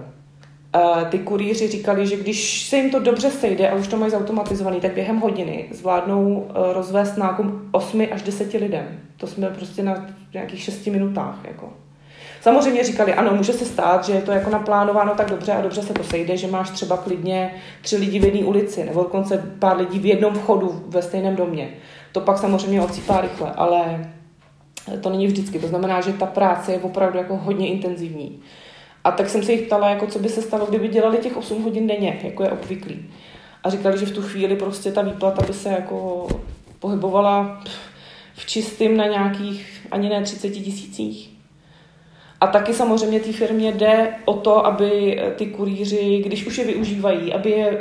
ty 1.10 1.18
kurýři 1.18 1.68
říkali, 1.68 2.06
že 2.06 2.16
když 2.16 2.68
se 2.68 2.76
jim 2.76 2.90
to 2.90 2.98
dobře 2.98 3.30
sejde 3.30 3.70
a 3.70 3.74
už 3.74 3.88
to 3.88 3.96
mají 3.96 4.10
zautomatizovaný, 4.10 4.80
tak 4.80 4.94
během 4.94 5.16
hodiny 5.16 5.68
zvládnou 5.70 6.46
e, 6.48 6.72
rozvést 6.72 7.16
nákup 7.16 7.46
8 7.70 8.06
až 8.12 8.22
10 8.22 8.52
lidem. 8.52 9.00
To 9.16 9.26
jsme 9.26 9.50
prostě 9.50 9.82
na 9.82 10.06
nějakých 10.32 10.60
6 10.60 10.86
minutách. 10.86 11.38
Jako. 11.44 11.72
Samozřejmě 12.40 12.84
říkali, 12.84 13.14
ano, 13.14 13.34
může 13.34 13.52
se 13.52 13.64
stát, 13.64 14.04
že 14.04 14.12
je 14.12 14.22
to 14.22 14.32
jako 14.32 14.50
naplánováno 14.50 15.14
tak 15.14 15.30
dobře 15.30 15.52
a 15.52 15.60
dobře 15.60 15.82
se 15.82 15.92
to 15.92 16.04
sejde, 16.04 16.36
že 16.36 16.46
máš 16.46 16.70
třeba 16.70 16.96
klidně 16.96 17.54
tři 17.82 17.96
lidi 17.96 18.18
v 18.18 18.24
jedné 18.24 18.40
ulici 18.40 18.84
nebo 18.84 19.02
dokonce 19.02 19.54
pár 19.58 19.76
lidí 19.76 19.98
v 19.98 20.06
jednom 20.06 20.34
vchodu 20.34 20.84
ve 20.88 21.02
stejném 21.02 21.36
domě. 21.36 21.70
To 22.12 22.20
pak 22.20 22.38
samozřejmě 22.38 22.82
odsýpá 22.82 23.20
rychle, 23.20 23.52
ale 23.56 24.12
to 25.00 25.10
není 25.10 25.26
vždycky. 25.26 25.58
To 25.58 25.66
znamená, 25.66 26.00
že 26.00 26.12
ta 26.12 26.26
práce 26.26 26.72
je 26.72 26.78
opravdu 26.78 27.18
jako 27.18 27.36
hodně 27.36 27.68
intenzivní. 27.68 28.42
A 29.06 29.10
tak 29.10 29.28
jsem 29.28 29.42
se 29.42 29.52
jich 29.52 29.62
ptala, 29.62 29.90
jako 29.90 30.06
co 30.06 30.18
by 30.18 30.28
se 30.28 30.42
stalo, 30.42 30.66
kdyby 30.66 30.88
dělali 30.88 31.18
těch 31.18 31.36
8 31.36 31.62
hodin 31.62 31.86
denně, 31.86 32.20
jako 32.22 32.42
je 32.42 32.50
obvyklý. 32.50 33.10
A 33.64 33.70
říkali, 33.70 33.98
že 33.98 34.06
v 34.06 34.12
tu 34.12 34.22
chvíli 34.22 34.56
prostě 34.56 34.92
ta 34.92 35.02
výplata 35.02 35.46
by 35.46 35.52
se 35.52 35.68
jako 35.68 36.26
pohybovala 36.78 37.62
v 38.34 38.46
čistým 38.46 38.96
na 38.96 39.06
nějakých 39.06 39.86
ani 39.90 40.08
ne 40.08 40.22
30 40.22 40.50
tisících. 40.50 41.30
A 42.40 42.46
taky 42.46 42.74
samozřejmě 42.74 43.20
té 43.20 43.32
firmě 43.32 43.72
jde 43.72 44.14
o 44.24 44.34
to, 44.34 44.66
aby 44.66 45.20
ty 45.36 45.46
kurýři, 45.46 46.22
když 46.26 46.46
už 46.46 46.58
je 46.58 46.64
využívají, 46.64 47.32
aby 47.32 47.50
je 47.50 47.70
e, 47.70 47.76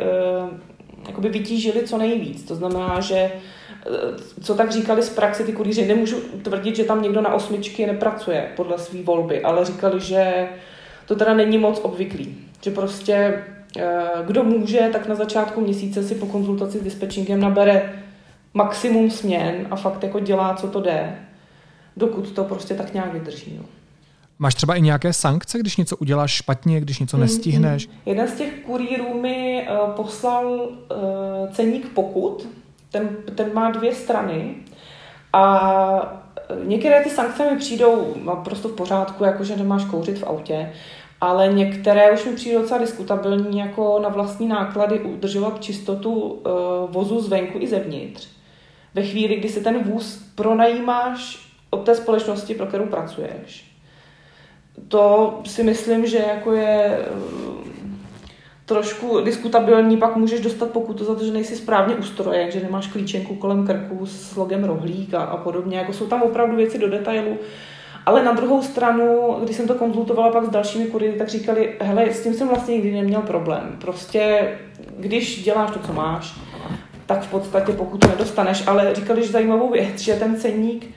jakoby 1.08 1.30
vytížili 1.30 1.88
co 1.88 1.98
nejvíc. 1.98 2.44
To 2.44 2.56
znamená, 2.56 3.00
že 3.00 3.16
eh, 3.16 3.32
co 4.44 4.56
tak 4.56 4.72
říkali 4.72 5.04
z 5.04 5.10
praxe 5.10 5.44
ty 5.44 5.54
kurýři, 5.54 5.86
nemůžu 5.86 6.16
tvrdit, 6.42 6.76
že 6.76 6.84
tam 6.84 7.02
někdo 7.02 7.22
na 7.22 7.34
osmičky 7.34 7.86
nepracuje 7.86 8.52
podle 8.56 8.78
své 8.78 9.04
volby, 9.04 9.42
ale 9.42 9.66
říkali, 9.66 10.00
že 10.00 10.48
to 11.06 11.16
teda 11.16 11.34
není 11.34 11.58
moc 11.58 11.80
obvyklý. 11.84 12.38
Že 12.62 12.72
prostě 12.72 13.44
eh, 13.78 13.84
kdo 14.26 14.44
může, 14.44 14.90
tak 14.92 15.08
na 15.08 15.16
začátku 15.16 15.62
měsíce 15.62 16.04
si 16.04 16.16
po 16.16 16.26
konzultaci 16.26 16.80
s 16.80 16.84
dispečingem 16.84 17.40
nabere 17.40 17.94
maximum 18.54 19.12
směn 19.12 19.68
a 19.72 19.76
fakt 19.76 20.04
jako 20.04 20.20
dělá, 20.20 20.54
co 20.54 20.68
to 20.68 20.82
jde, 20.82 21.16
dokud 21.98 22.32
to 22.32 22.44
prostě 22.44 22.74
tak 22.74 22.94
nějak 22.94 23.14
vydrží. 23.14 23.58
No. 23.58 23.66
Máš 24.40 24.56
třeba 24.56 24.76
i 24.76 24.82
nějaké 24.82 25.14
sankce, 25.14 25.60
když 25.60 25.78
něco 25.78 25.98
uděláš 25.98 26.32
špatně, 26.32 26.82
když 26.82 27.00
něco 27.00 27.18
nestihneš? 27.18 27.88
Mm-hmm. 27.88 27.94
Jeden 28.06 28.28
z 28.28 28.34
těch 28.34 28.54
kurýrů 28.66 29.22
mi 29.22 29.68
uh, 29.70 29.90
poslal 29.92 30.48
uh, 30.50 30.70
ceník 31.52 31.90
pokut, 31.90 32.48
ten, 32.92 33.10
ten 33.36 33.54
má 33.54 33.72
dvě 33.72 33.96
strany 33.96 34.56
a 35.34 36.25
některé 36.64 37.04
ty 37.04 37.10
sankce 37.10 37.52
mi 37.52 37.58
přijdou 37.58 38.16
naprosto 38.24 38.68
v 38.68 38.76
pořádku, 38.76 39.24
jakože 39.24 39.56
nemáš 39.56 39.86
kouřit 39.86 40.20
v 40.20 40.24
autě, 40.24 40.74
ale 41.22 41.48
některé 41.48 42.12
už 42.12 42.26
mi 42.26 42.36
přijdou 42.36 42.62
docela 42.62 42.80
diskutabilní, 42.80 43.60
jako 43.60 44.00
na 44.00 44.10
vlastní 44.10 44.48
náklady 44.48 45.00
udržovat 45.00 45.64
čistotu 45.64 46.12
uh, 46.12 46.42
vozu 46.90 47.22
zvenku 47.22 47.58
i 47.62 47.68
zevnitř. 47.68 48.28
Ve 48.94 49.04
chvíli, 49.04 49.36
kdy 49.36 49.50
si 49.50 49.62
ten 49.62 49.84
vůz 49.84 50.24
pronajímáš 50.36 51.50
od 51.70 51.86
té 51.86 51.96
společnosti, 51.96 52.56
pro 52.56 52.66
kterou 52.66 52.86
pracuješ. 52.86 53.72
To 54.88 55.34
si 55.46 55.64
myslím, 55.64 56.06
že 56.06 56.18
jako 56.18 56.52
je 56.54 57.00
uh, 57.00 57.65
trošku 58.66 59.22
diskutabilní, 59.22 59.98
pak 59.98 60.16
můžeš 60.16 60.40
dostat 60.40 60.70
pokutu 60.70 61.06
za 61.06 61.16
to, 61.16 61.26
že 61.26 61.32
nejsi 61.32 61.56
správně 61.56 61.96
ustrojen, 61.96 62.52
že 62.52 62.64
nemáš 62.64 62.88
klíčenku 62.88 63.36
kolem 63.36 63.68
krku 63.68 64.06
s 64.06 64.36
logem 64.36 64.64
rohlík 64.64 65.14
a, 65.14 65.22
a 65.22 65.38
podobně. 65.38 65.78
Jako 65.78 65.94
jsou 65.94 66.08
tam 66.08 66.22
opravdu 66.22 66.56
věci 66.56 66.80
do 66.80 66.90
detailu. 66.90 67.38
Ale 68.06 68.24
na 68.24 68.32
druhou 68.32 68.62
stranu, 68.62 69.38
když 69.44 69.56
jsem 69.56 69.68
to 69.68 69.76
konzultovala 69.76 70.32
pak 70.32 70.46
s 70.46 70.50
dalšími 70.50 70.86
kuriéry, 70.86 71.18
tak 71.18 71.30
říkali, 71.30 71.76
hele, 71.80 72.14
s 72.14 72.24
tím 72.24 72.34
jsem 72.34 72.48
vlastně 72.48 72.76
nikdy 72.76 72.92
neměl 72.92 73.22
problém. 73.22 73.76
Prostě, 73.82 74.54
když 74.98 75.44
děláš 75.44 75.72
to, 75.72 75.80
co 75.80 75.94
máš, 75.94 76.36
tak 77.06 77.22
v 77.22 77.32
podstatě 77.32 77.72
pokud 77.72 78.02
to 78.02 78.08
nedostaneš. 78.08 78.68
Ale 78.68 78.96
říkali, 78.96 79.24
že 79.24 79.32
zajímavou 79.32 79.72
věc, 79.72 80.00
že 80.00 80.14
ten 80.14 80.36
ceník 80.36 80.88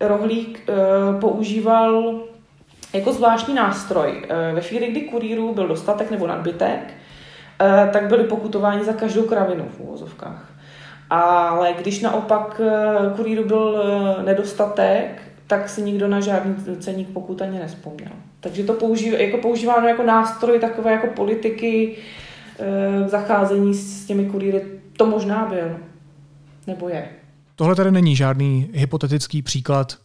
rohlík 0.00 0.60
e, 0.68 1.20
používal 1.20 2.20
jako 2.92 3.12
zvláštní 3.12 3.54
nástroj. 3.54 4.26
Ve 4.54 4.60
chvíli, 4.60 4.86
kdy 4.86 5.00
kurýrů 5.00 5.54
byl 5.54 5.68
dostatek 5.68 6.10
nebo 6.10 6.26
nadbytek, 6.26 6.94
tak 7.92 8.08
byly 8.08 8.24
pokutováni 8.24 8.84
za 8.84 8.92
každou 8.92 9.22
kravinu 9.22 9.68
v 9.76 9.80
úvozovkách. 9.80 10.50
Ale 11.10 11.74
když 11.78 12.00
naopak 12.00 12.60
kurýru 13.16 13.44
byl 13.44 13.82
nedostatek, 14.24 15.22
tak 15.46 15.68
si 15.68 15.82
nikdo 15.82 16.08
na 16.08 16.20
žádný 16.20 16.54
ceník 16.78 17.08
pokud 17.08 17.42
ani 17.42 17.58
nespomněl. 17.58 18.12
Takže 18.40 18.64
to 18.64 18.72
použív, 18.72 19.12
jako 19.12 19.38
používáno 19.38 19.88
jako 19.88 20.02
nástroj 20.02 20.58
takové 20.58 20.92
jako 20.92 21.06
politiky 21.06 21.96
e, 22.58 23.08
zacházení 23.08 23.74
s 23.74 24.06
těmi 24.06 24.26
kurýry. 24.26 24.64
To 24.96 25.06
možná 25.06 25.46
byl. 25.46 25.76
Nebo 26.66 26.88
je. 26.88 27.08
Tohle 27.56 27.74
tady 27.74 27.90
není 27.90 28.16
žádný 28.16 28.70
hypotetický 28.72 29.42
příklad 29.42 29.96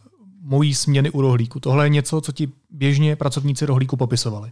mojí 0.42 0.74
směny 0.74 1.10
u 1.10 1.20
rohlíku. 1.20 1.60
Tohle 1.60 1.86
je 1.86 1.88
něco, 1.88 2.20
co 2.20 2.32
ti 2.32 2.48
běžně 2.70 3.16
pracovníci 3.16 3.66
rohlíku 3.66 3.96
popisovali. 3.96 4.50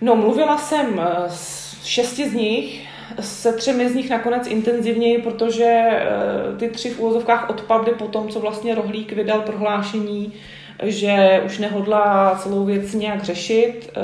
No, 0.00 0.16
mluvila 0.16 0.58
jsem 0.58 1.00
eh, 1.00 1.30
s 1.30 1.63
šesti 1.84 2.28
z 2.30 2.34
nich, 2.34 2.86
se 3.20 3.52
třemi 3.52 3.88
z 3.88 3.94
nich 3.94 4.10
nakonec 4.10 4.46
intenzivněji, 4.46 5.22
protože 5.22 5.64
eh, 5.64 6.56
ty 6.58 6.68
tři 6.68 6.90
v 6.90 7.00
úvozovkách 7.00 7.50
odpadly 7.50 7.92
po 7.92 8.08
tom, 8.08 8.28
co 8.28 8.40
vlastně 8.40 8.74
Rohlík 8.74 9.12
vydal 9.12 9.40
prohlášení, 9.40 10.32
že 10.82 11.42
už 11.46 11.58
nehodlá 11.58 12.38
celou 12.42 12.64
věc 12.64 12.94
nějak 12.94 13.22
řešit. 13.22 13.90
Eh, 13.96 14.00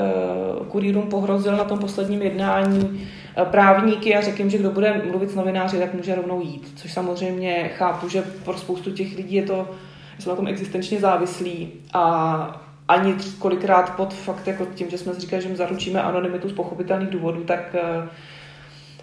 kurýrům 0.67 1.09
pohrozil 1.09 1.57
na 1.57 1.63
tom 1.63 1.79
posledním 1.79 2.21
jednání 2.21 3.09
eh, 3.37 3.45
právníky 3.45 4.15
a 4.15 4.21
řekl 4.21 4.39
jim, 4.39 4.49
že 4.49 4.57
kdo 4.57 4.71
bude 4.71 5.01
mluvit 5.09 5.31
s 5.31 5.35
novináři, 5.35 5.77
tak 5.77 5.93
může 5.93 6.15
rovnou 6.15 6.41
jít. 6.41 6.73
Což 6.75 6.93
samozřejmě 6.93 7.71
chápu, 7.77 8.09
že 8.09 8.23
pro 8.45 8.57
spoustu 8.57 8.91
těch 8.91 9.17
lidí 9.17 9.35
je 9.35 9.43
to, 9.43 9.69
jsou 10.19 10.29
na 10.29 10.35
tom 10.35 10.47
existenčně 10.47 10.99
závislí 10.99 11.71
a 11.93 12.70
ani 12.91 13.15
kolikrát 13.39 13.95
pod 13.95 14.13
fakt 14.13 14.47
jako 14.47 14.65
tím, 14.65 14.89
že 14.89 14.97
jsme 14.97 15.13
si 15.13 15.21
říkali, 15.21 15.41
že 15.41 15.47
jim 15.47 15.57
zaručíme 15.57 16.01
anonymitu 16.01 16.49
z 16.49 16.53
pochopitelných 16.53 17.09
důvodů, 17.09 17.43
tak 17.43 17.75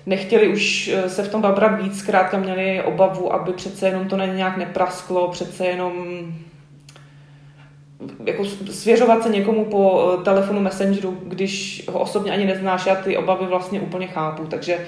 nechtěli 0.08 0.48
už 0.48 0.88
eh, 0.88 1.08
se 1.08 1.22
v 1.22 1.28
tom 1.28 1.42
babrat 1.42 1.82
víc, 1.82 1.98
zkrátka 1.98 2.38
měli 2.38 2.82
obavu, 2.82 3.32
aby 3.32 3.52
přece 3.52 3.86
jenom 3.86 4.08
to 4.08 4.16
na 4.16 4.26
nějak 4.26 4.56
neprasklo, 4.56 5.28
přece 5.28 5.66
jenom 5.66 5.92
jako 8.24 8.44
svěřovat 8.70 9.22
se 9.22 9.28
někomu 9.28 9.64
po 9.64 10.12
eh, 10.20 10.24
telefonu 10.24 10.60
Messengeru, 10.60 11.18
když 11.22 11.84
ho 11.92 12.00
osobně 12.00 12.32
ani 12.32 12.46
neznáš, 12.46 12.86
já 12.86 12.94
ty 12.94 13.16
obavy 13.16 13.46
vlastně 13.46 13.80
úplně 13.80 14.06
chápu, 14.06 14.46
takže 14.46 14.86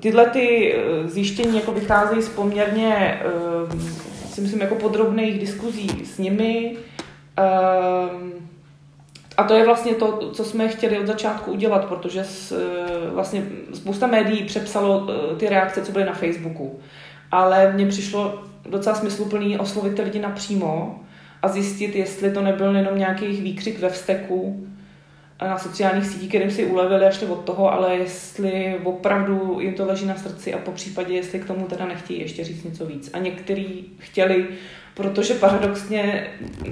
tyhle 0.00 0.26
ty 0.26 0.74
eh, 0.74 1.08
zjištění 1.08 1.56
jako 1.56 1.72
vycházejí 1.72 2.22
z 2.22 2.28
poměrně 2.28 3.20
si 4.26 4.40
myslím 4.40 4.60
jako 4.60 4.74
podrobných 4.74 5.38
diskuzí 5.38 5.88
s 6.04 6.18
nimi, 6.18 6.76
a 9.36 9.44
to 9.44 9.54
je 9.54 9.64
vlastně 9.64 9.94
to, 9.94 10.30
co 10.32 10.44
jsme 10.44 10.68
chtěli 10.68 10.98
od 10.98 11.06
začátku 11.06 11.52
udělat, 11.52 11.84
protože 11.84 12.24
s, 12.24 12.52
eh, 12.52 13.10
vlastně 13.10 13.46
spousta 13.74 14.06
médií 14.06 14.44
přepsalo 14.44 15.08
eh, 15.10 15.36
ty 15.36 15.48
reakce, 15.48 15.82
co 15.82 15.92
byly 15.92 16.04
na 16.04 16.12
Facebooku. 16.12 16.80
Ale 17.30 17.72
mně 17.72 17.86
přišlo 17.86 18.42
docela 18.68 18.94
smysluplný 18.96 19.58
oslovit 19.58 19.94
ty 19.94 20.02
lidi 20.02 20.18
napřímo 20.18 21.00
a 21.42 21.48
zjistit, 21.48 21.96
jestli 21.96 22.30
to 22.30 22.42
nebyl 22.42 22.76
jenom 22.76 22.98
nějaký 22.98 23.26
výkřik 23.26 23.78
ve 23.78 23.88
vzteku 23.88 24.66
na 25.42 25.58
sociálních 25.58 26.06
sítích, 26.06 26.28
kterým 26.28 26.50
si 26.50 26.66
ulevili 26.66 27.06
a 27.06 27.10
šli 27.10 27.26
od 27.26 27.44
toho, 27.44 27.72
ale 27.72 27.96
jestli 27.96 28.80
opravdu 28.84 29.58
jim 29.60 29.74
to 29.74 29.86
leží 29.86 30.06
na 30.06 30.16
srdci 30.16 30.54
a 30.54 30.58
po 30.58 30.72
případě, 30.72 31.14
jestli 31.14 31.38
k 31.38 31.46
tomu 31.46 31.66
teda 31.66 31.86
nechtějí 31.86 32.20
ještě 32.20 32.44
říct 32.44 32.64
něco 32.64 32.86
víc. 32.86 33.10
A 33.12 33.18
některý 33.18 33.84
chtěli, 33.98 34.46
protože 34.94 35.34
paradoxně 35.34 36.26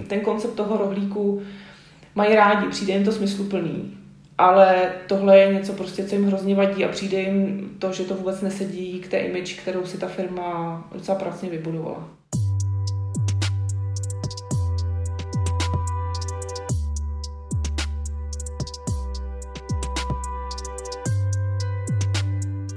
ten 0.09 0.21
koncept 0.21 0.55
toho 0.55 0.76
rohlíku 0.76 1.43
mají 2.14 2.35
rádi, 2.35 2.69
přijde 2.69 2.93
jim 2.93 3.05
to 3.05 3.12
smysluplný, 3.12 3.99
ale 4.38 4.93
tohle 5.07 5.38
je 5.38 5.55
něco 5.55 5.73
prostě, 5.73 6.05
co 6.05 6.14
jim 6.14 6.26
hrozně 6.26 6.55
vadí 6.55 6.85
a 6.85 6.88
přijde 6.88 7.21
jim 7.21 7.71
to, 7.79 7.93
že 7.93 8.05
to 8.05 8.14
vůbec 8.14 8.41
nesedí 8.41 9.00
k 9.00 9.09
té 9.09 9.19
image, 9.19 9.61
kterou 9.61 9.87
si 9.87 9.99
ta 9.99 10.08
firma 10.08 10.89
docela 10.93 11.19
pracně 11.19 11.50
vybudovala. 11.50 12.08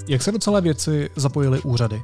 Jak 0.08 0.22
se 0.22 0.32
do 0.32 0.38
celé 0.38 0.60
věci 0.60 1.10
zapojily 1.16 1.60
úřady? 1.60 2.02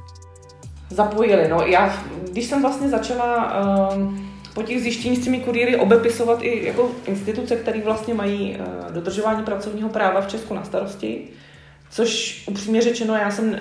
Zapojili, 0.93 1.47
no 1.47 1.61
já, 1.65 2.03
když 2.31 2.45
jsem 2.45 2.61
vlastně 2.61 2.89
začala 2.89 3.53
uh, 3.95 4.13
po 4.53 4.63
těch 4.63 4.81
zjištění 4.81 5.15
s 5.15 5.23
těmi 5.23 5.39
kurýry 5.39 5.75
obepisovat 5.75 6.39
i 6.41 6.65
jako 6.65 6.91
instituce, 7.05 7.55
které 7.55 7.81
vlastně 7.81 8.13
mají 8.13 8.57
uh, 8.59 8.91
dodržování 8.91 9.43
pracovního 9.43 9.89
práva 9.89 10.21
v 10.21 10.27
Česku 10.27 10.53
na 10.53 10.63
starosti, 10.63 11.27
což 11.89 12.43
upřímně 12.47 12.81
řečeno, 12.81 13.15
já 13.15 13.31
jsem 13.31 13.49
uh, 13.49 13.57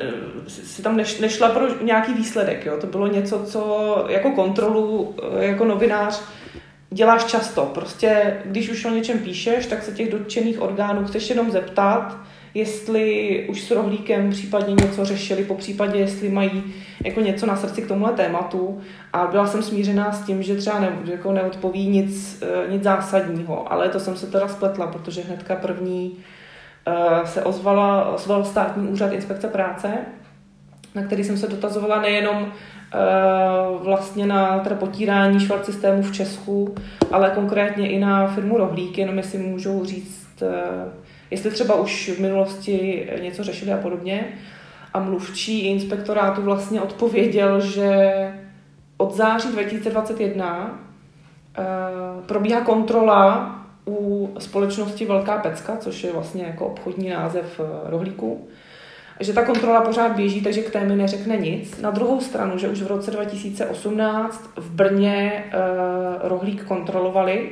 si 0.47 0.83
tam 0.83 0.97
neš, 0.97 1.21
nešla 1.21 1.49
pro 1.49 1.85
nějaký 1.85 2.14
výsledek. 2.14 2.66
Jo. 2.66 2.77
To 2.81 2.87
bylo 2.87 3.07
něco, 3.07 3.45
co 3.45 4.05
jako 4.09 4.31
kontrolu, 4.31 5.03
uh, 5.03 5.42
jako 5.42 5.64
novinář 5.64 6.23
děláš 6.90 7.25
často. 7.25 7.71
Prostě, 7.75 8.40
když 8.45 8.71
už 8.71 8.85
o 8.85 8.90
něčem 8.90 9.18
píšeš, 9.18 9.66
tak 9.66 9.83
se 9.83 9.92
těch 9.92 10.12
dotčených 10.12 10.61
orgánů 10.61 11.05
chceš 11.05 11.31
jenom 11.31 11.51
zeptat, 11.51 12.16
jestli 12.55 13.47
už 13.49 13.61
s 13.61 13.71
rohlíkem 13.71 14.31
případně 14.31 14.75
něco 14.75 15.05
řešili, 15.05 15.45
po 15.45 15.55
případě 15.55 15.99
jestli 15.99 16.29
mají 16.29 16.65
jako 17.05 17.21
něco 17.21 17.47
na 17.47 17.57
srdci 17.57 17.83
k 17.83 17.88
tomuhle 17.88 18.12
tématu. 18.12 18.81
A 19.12 19.27
byla 19.27 19.47
jsem 19.47 19.62
smířená 19.62 20.12
s 20.12 20.23
tím, 20.23 20.43
že 20.43 20.57
třeba 20.57 20.81
ne, 20.81 20.93
jako 21.05 21.33
neodpoví 21.33 21.88
nic, 21.88 22.43
eh, 22.43 22.73
nic 22.73 22.83
zásadního, 22.83 23.73
ale 23.73 23.88
to 23.88 24.01
jsem 24.01 24.17
se 24.17 24.27
teda 24.27 24.49
spletla, 24.49 24.87
protože 24.87 25.21
hnedka 25.21 25.57
první 25.57 26.17
uh, 26.87 27.25
se 27.25 27.43
ozvala, 27.43 28.15
ozval 28.15 28.45
státní 28.45 28.88
úřad 28.88 29.12
inspekce 29.12 29.49
práce, 29.49 29.88
na 30.95 31.03
který 31.03 31.25
jsem 31.25 31.38
se 31.38 31.49
dotazovala 31.49 32.01
nejenom 32.01 32.43
uh, 32.43 33.83
vlastně 33.85 34.27
na 34.27 34.59
teda 34.59 34.77
potírání 34.77 35.41
švart 35.41 35.65
systému 35.65 36.03
v 36.03 36.12
Česku, 36.12 36.75
ale 37.12 37.31
konkrétně 37.31 37.91
i 37.91 37.99
na 37.99 38.27
firmu 38.27 38.59
Rohlík, 38.59 38.99
jenom 38.99 39.17
jestli 39.17 39.38
můžou 39.38 39.85
říct, 39.85 40.43
jestli 41.33 41.51
třeba 41.51 41.75
už 41.75 42.09
v 42.09 42.21
minulosti 42.21 43.09
něco 43.23 43.45
řešili 43.45 43.73
a 43.73 43.77
podobně. 43.77 44.25
A 44.95 45.01
mluvčí 45.01 45.66
inspektorátu 45.66 46.42
vlastně 46.42 46.81
odpověděl, 46.81 47.61
že 47.61 48.12
od 48.97 49.14
září 49.14 49.49
2021 49.49 50.64
uh, 50.64 50.71
eh, 51.59 52.23
probíhá 52.27 52.61
kontrola 52.61 53.59
u 53.87 54.31
společnosti 54.38 55.07
Velká 55.07 55.38
Pecka, 55.38 55.77
což 55.77 56.05
je 56.05 56.12
vlastně 56.12 56.45
jako 56.45 56.66
obchodní 56.66 57.09
název 57.09 57.61
eh, 57.61 57.90
rohlíku, 57.90 58.49
že 59.21 59.33
ta 59.33 59.45
kontrola 59.45 59.81
pořád 59.81 60.16
běží, 60.16 60.40
takže 60.40 60.62
k 60.62 60.71
té 60.71 60.85
mi 60.85 60.97
neřekne 60.97 61.37
nic. 61.37 61.81
Na 61.81 61.90
druhou 61.90 62.21
stranu, 62.21 62.59
že 62.59 62.68
už 62.68 62.83
v 62.83 62.87
roce 62.87 63.11
2018 63.11 64.51
v 64.57 64.71
Brně 64.71 65.45
uh, 65.45 66.29
rohlík 66.29 66.64
kontrolovali, 66.64 67.51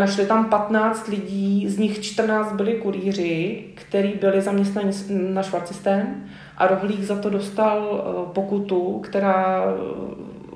našli 0.00 0.26
tam 0.26 0.44
15 0.44 1.08
lidí, 1.08 1.68
z 1.68 1.78
nich 1.78 2.02
14 2.02 2.52
byli 2.52 2.72
kurýři, 2.72 3.64
kteří 3.74 4.12
byli 4.20 4.40
zaměstnaní 4.40 4.90
na 5.10 5.42
švarcistem 5.42 6.24
a 6.56 6.66
rohlík 6.66 7.02
za 7.02 7.18
to 7.18 7.30
dostal 7.30 7.88
uh, 7.92 8.32
pokutu, 8.32 8.98
která 8.98 9.64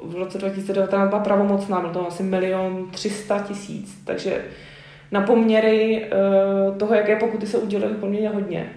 v 0.05 0.15
roce 0.15 0.39
2019 0.39 1.09
byla 1.09 1.21
pravomocná, 1.21 1.81
bylo 1.81 1.93
to 1.93 2.09
asi 2.09 2.23
milion 2.23 2.87
300 2.91 3.39
tisíc, 3.39 4.03
takže 4.05 4.45
na 5.13 5.21
poměry 5.21 6.07
toho, 6.79 6.95
jaké 6.95 7.17
pokuty 7.17 7.47
se 7.47 7.59
udělaly, 7.59 7.95
poměrně 7.95 8.29
hodně 8.29 8.71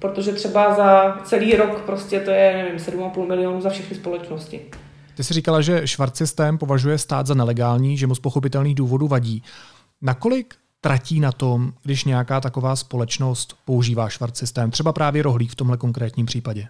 protože 0.00 0.32
třeba 0.32 0.74
za 0.74 1.18
celý 1.24 1.56
rok 1.56 1.80
prostě 1.80 2.20
to 2.20 2.30
je, 2.30 2.52
nevím, 2.56 2.76
7,5 2.76 3.26
milionů 3.26 3.60
za 3.60 3.70
všechny 3.70 3.96
společnosti. 3.96 4.60
Ty 5.20 5.24
jsi 5.24 5.34
říkala, 5.34 5.60
že 5.60 5.86
švart 5.86 6.16
systém 6.16 6.58
považuje 6.58 6.98
stát 6.98 7.26
za 7.26 7.34
nelegální, 7.34 7.96
že 7.96 8.06
mu 8.06 8.14
z 8.14 8.20
pochopitelných 8.20 8.74
důvodů 8.74 9.08
vadí. 9.08 9.42
Nakolik 10.02 10.54
tratí 10.80 11.20
na 11.20 11.32
tom, 11.32 11.72
když 11.82 12.04
nějaká 12.04 12.40
taková 12.40 12.76
společnost 12.76 13.56
používá 13.64 14.08
švart 14.08 14.36
systém, 14.36 14.70
třeba 14.70 14.92
právě 14.92 15.22
rohlík 15.22 15.50
v 15.50 15.54
tomhle 15.54 15.76
konkrétním 15.76 16.26
případě? 16.26 16.68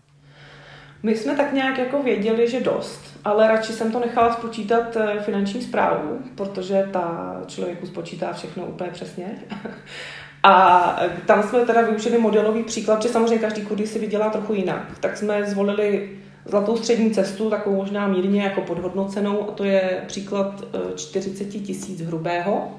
My 1.02 1.16
jsme 1.16 1.36
tak 1.36 1.52
nějak 1.52 1.78
jako 1.78 2.02
věděli, 2.02 2.50
že 2.50 2.60
dost, 2.60 3.00
ale 3.24 3.48
radši 3.48 3.72
jsem 3.72 3.92
to 3.92 4.00
nechala 4.00 4.32
spočítat 4.32 4.96
eh, 4.96 5.20
finanční 5.20 5.62
zprávu, 5.62 6.18
protože 6.34 6.88
ta 6.92 7.36
člověku 7.46 7.86
spočítá 7.86 8.32
všechno 8.32 8.66
úplně 8.66 8.90
přesně. 8.90 9.26
A 10.42 10.96
tam 11.26 11.42
jsme 11.42 11.66
teda 11.66 11.82
využili 11.82 12.18
modelový 12.18 12.62
příklad, 12.62 13.02
že 13.02 13.08
samozřejmě 13.08 13.38
každý 13.38 13.62
kudy 13.62 13.86
si 13.86 13.98
vydělá 13.98 14.30
trochu 14.30 14.54
jinak. 14.54 14.98
Tak 15.00 15.16
jsme 15.16 15.44
zvolili 15.44 16.10
zlatou 16.50 16.76
střední 16.76 17.10
cestu, 17.10 17.50
takovou 17.50 17.76
možná 17.76 18.06
mírně 18.06 18.42
jako 18.42 18.60
podhodnocenou, 18.60 19.48
a 19.48 19.52
to 19.52 19.64
je 19.64 20.04
příklad 20.06 20.64
40 20.96 21.40
e, 21.40 21.44
tisíc 21.44 22.00
hrubého. 22.00 22.70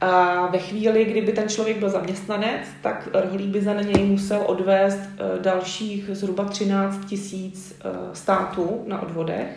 A 0.00 0.46
ve 0.46 0.58
chvíli, 0.58 1.04
kdyby 1.04 1.32
ten 1.32 1.48
člověk 1.48 1.78
byl 1.78 1.90
zaměstnanec, 1.90 2.60
tak 2.82 3.08
rohlík 3.14 3.48
by 3.48 3.60
za 3.60 3.82
něj 3.82 4.04
musel 4.04 4.42
odvést 4.46 4.98
e, 4.98 5.42
dalších 5.42 6.10
zhruba 6.12 6.44
13 6.44 7.04
tisíc 7.04 7.74
e, 7.80 8.14
států 8.16 8.82
na 8.86 9.02
odvodech 9.02 9.56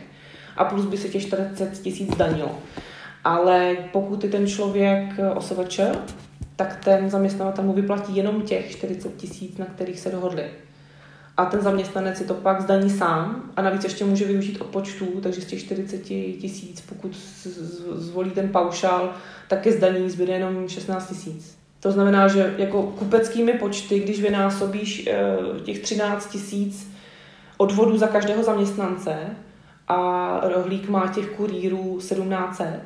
a 0.57 0.65
plus 0.65 0.85
by 0.85 0.97
se 0.97 1.09
těch 1.09 1.21
40 1.21 1.81
tisíc 1.81 2.15
danilo. 2.15 2.57
Ale 3.23 3.77
pokud 3.91 4.23
je 4.23 4.29
ten 4.29 4.47
člověk 4.47 5.09
OSVČ, 5.35 5.79
tak 6.55 6.85
ten 6.85 7.09
zaměstnavatel 7.09 7.63
mu 7.63 7.73
vyplatí 7.73 8.15
jenom 8.15 8.41
těch 8.41 8.71
40 8.71 9.15
tisíc, 9.15 9.57
na 9.57 9.65
kterých 9.65 9.99
se 9.99 10.11
dohodli. 10.11 10.43
A 11.38 11.46
ten 11.46 11.62
zaměstnanec 11.62 12.17
si 12.17 12.26
to 12.26 12.34
pak 12.34 12.62
zdaní 12.62 12.89
sám 12.89 13.52
a 13.56 13.62
navíc 13.62 13.84
ještě 13.84 14.06
může 14.06 14.26
využít 14.26 14.62
odpočtů, 14.62 15.06
takže 15.24 15.41
z 15.41 15.46
těch 15.46 15.60
40 15.60 15.98
tisíc, 16.41 16.82
pokud 16.82 17.15
zvolí 17.94 18.32
ten 18.32 18.50
paušál, 18.50 19.13
tak 19.48 19.62
ke 19.62 19.72
zdaní 19.72 20.10
zbyde 20.10 20.34
jenom 20.34 20.70
16 20.70 21.08
tisíc. 21.08 21.58
To 21.80 21.91
znamená, 21.91 22.28
že 22.28 22.56
jako 22.58 22.84
kupeckými 22.84 23.54
počty, 23.54 24.00
když 24.00 24.22
vynásobíš 24.22 25.08
eh, 25.08 25.38
těch 25.63 25.80
13 25.80 26.30
tisíc 26.30 26.91
odvodů 27.58 27.98
za 27.98 28.08
každého 28.08 28.44
zaměstnance 28.44 29.17
a 29.88 30.39
rohlík 30.44 30.89
má 30.89 31.08
těch 31.08 31.30
kurýrů 31.30 31.98
1700, 31.98 32.82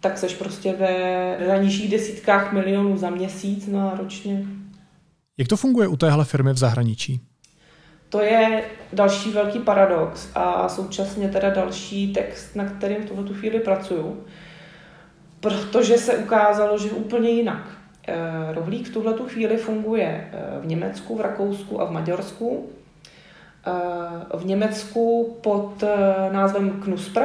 tak 0.00 0.18
seš 0.18 0.34
prostě 0.34 0.72
ve, 0.72 1.58
nižších 1.62 1.90
desítkách 1.90 2.52
milionů 2.52 2.96
za 2.96 3.10
měsíc 3.10 3.66
na 3.66 3.94
ročně. 3.98 4.46
Jak 5.38 5.48
to 5.48 5.56
funguje 5.56 5.88
u 5.88 5.96
téhle 5.96 6.24
firmy 6.24 6.52
v 6.52 6.58
zahraničí? 6.58 7.20
To 8.08 8.20
je 8.20 8.64
další 8.92 9.30
velký 9.30 9.58
paradox 9.58 10.28
a 10.34 10.68
současně 10.68 11.28
teda 11.28 11.50
další 11.50 12.12
text, 12.12 12.56
na 12.56 12.64
kterým 12.64 13.02
v 13.02 13.06
tuhle 13.06 13.34
chvíli 13.34 13.60
pracuju, 13.60 14.24
protože 15.40 15.98
se 15.98 16.16
ukázalo, 16.16 16.78
že 16.78 16.90
úplně 16.90 17.30
jinak. 17.30 17.78
Eh, 18.08 18.52
rohlík 18.54 18.88
v 18.88 18.92
tuhle 18.92 19.14
chvíli 19.26 19.56
funguje 19.56 20.30
eh, 20.32 20.60
v 20.60 20.66
Německu, 20.66 21.16
v 21.16 21.20
Rakousku 21.20 21.80
a 21.80 21.84
v 21.84 21.90
Maďarsku. 21.90 22.66
Eh, 23.66 24.36
v 24.38 24.44
Německu 24.44 25.36
pod 25.40 25.84
názvem 26.32 26.70
Knuspr, 26.70 27.20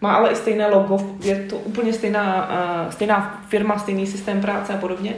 má 0.00 0.14
ale 0.14 0.30
i 0.30 0.36
stejné 0.36 0.66
logo, 0.66 1.16
je 1.22 1.36
to 1.36 1.56
úplně 1.56 1.92
stejná, 1.92 2.48
stejná 2.90 3.42
firma, 3.48 3.78
stejný 3.78 4.06
systém 4.06 4.40
práce 4.40 4.74
a 4.74 4.76
podobně. 4.76 5.14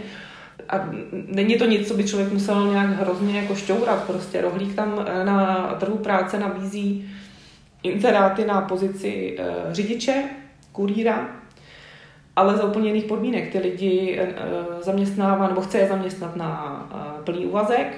A 0.69 0.89
není 1.27 1.59
to 1.59 1.65
nic, 1.65 1.89
co 1.89 1.95
by 1.95 2.05
člověk 2.05 2.33
musel 2.33 2.67
nějak 2.71 2.91
hrozně 2.91 3.41
jako 3.41 3.55
šťourat. 3.55 4.05
Prostě 4.05 4.41
rohlík 4.41 4.75
tam 4.75 5.07
na 5.25 5.67
trhu 5.81 5.97
práce 5.97 6.39
nabízí 6.39 7.11
inzeráty 7.83 8.45
na 8.45 8.61
pozici 8.61 9.39
řidiče, 9.71 10.25
kurýra, 10.73 11.29
ale 12.37 12.57
za 12.57 12.65
úplně 12.65 12.89
jiných 12.89 13.05
podmínek. 13.05 13.53
Ty 13.53 13.59
lidi 13.59 14.21
zaměstnává 14.81 15.49
nebo 15.49 15.61
chce 15.61 15.79
je 15.79 15.89
zaměstnat 15.89 16.37
na 16.37 16.83
plný 17.25 17.47
úvazek 17.47 17.97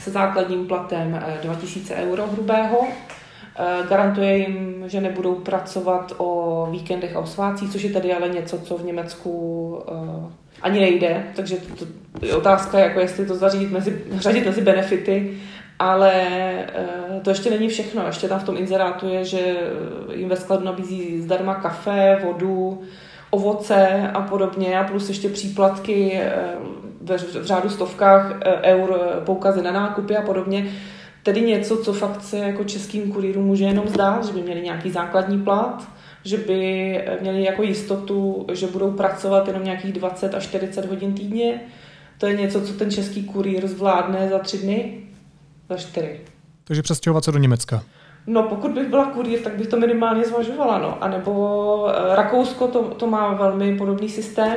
se 0.00 0.10
základním 0.10 0.66
platem 0.66 1.22
2000 1.42 1.94
euro 1.94 2.26
hrubého 2.26 2.88
Eh, 2.88 3.23
garantuje 3.88 4.38
jim, 4.38 4.84
že 4.86 5.00
nebudou 5.00 5.34
pracovat 5.34 6.12
o 6.16 6.68
víkendech 6.70 7.16
a 7.16 7.20
o 7.20 7.26
svácích, 7.26 7.72
což 7.72 7.82
je 7.82 7.90
tedy 7.90 8.12
ale 8.12 8.28
něco, 8.28 8.58
co 8.58 8.78
v 8.78 8.84
Německu 8.84 9.30
uh, 9.90 10.30
ani 10.62 10.80
nejde. 10.80 11.24
Takže 11.36 11.56
to, 11.56 11.86
to 12.20 12.26
je 12.26 12.34
otázka, 12.34 12.78
jako 12.78 13.00
jestli 13.00 13.26
to 13.26 13.34
zařídit 13.34 13.70
mezi, 13.70 14.02
řadit 14.12 14.46
mezi 14.46 14.60
benefity, 14.60 15.38
ale 15.78 16.12
uh, 17.12 17.22
to 17.22 17.30
ještě 17.30 17.50
není 17.50 17.68
všechno. 17.68 18.06
Ještě 18.06 18.28
tam 18.28 18.40
v 18.40 18.44
tom 18.44 18.56
inzerátu 18.56 19.08
je, 19.08 19.24
že 19.24 19.56
jim 20.14 20.28
ve 20.28 20.36
skladu 20.36 20.64
nabízí 20.64 21.22
zdarma 21.22 21.54
kafe, 21.54 22.20
vodu, 22.24 22.82
ovoce 23.30 24.10
a 24.14 24.20
podobně 24.20 24.78
a 24.78 24.84
plus 24.84 25.08
ještě 25.08 25.28
příplatky 25.28 26.20
v 27.00 27.44
řádu 27.44 27.68
stovkách 27.70 28.32
eur, 28.62 28.98
poukazy 29.24 29.62
na 29.62 29.72
nákupy 29.72 30.16
a 30.16 30.22
podobně. 30.22 30.66
Tedy 31.24 31.40
něco, 31.40 31.76
co 31.76 31.92
fakt 31.92 32.22
se 32.22 32.38
jako 32.38 32.64
českým 32.64 33.12
kurýrům 33.12 33.44
může 33.44 33.64
jenom 33.64 33.88
zdát, 33.88 34.24
že 34.24 34.32
by 34.32 34.42
měli 34.42 34.60
nějaký 34.60 34.90
základní 34.90 35.38
plat, 35.42 35.88
že 36.24 36.36
by 36.36 37.04
měli 37.20 37.44
jako 37.44 37.62
jistotu, 37.62 38.46
že 38.52 38.66
budou 38.66 38.90
pracovat 38.90 39.48
jenom 39.48 39.64
nějakých 39.64 39.92
20 39.92 40.34
až 40.34 40.42
40 40.42 40.86
hodin 40.86 41.14
týdně. 41.14 41.60
To 42.18 42.26
je 42.26 42.36
něco, 42.36 42.60
co 42.60 42.72
ten 42.72 42.90
český 42.90 43.24
kurýr 43.24 43.66
zvládne 43.66 44.28
za 44.28 44.38
tři 44.38 44.58
dny, 44.58 45.02
za 45.68 45.76
čtyři. 45.76 46.20
Takže 46.64 46.82
přestěhovat 46.82 47.24
se 47.24 47.32
do 47.32 47.38
Německa. 47.38 47.82
No, 48.26 48.42
pokud 48.42 48.70
bych 48.70 48.88
byla 48.88 49.04
kurýr, 49.04 49.40
tak 49.40 49.56
bych 49.56 49.66
to 49.66 49.76
minimálně 49.76 50.24
zvažovala. 50.24 50.78
No. 50.78 51.04
A 51.04 51.08
nebo 51.08 51.86
eh, 51.88 52.16
Rakousko 52.16 52.68
to, 52.68 52.82
to 52.82 53.06
má 53.06 53.34
velmi 53.34 53.76
podobný 53.76 54.08
systém. 54.08 54.56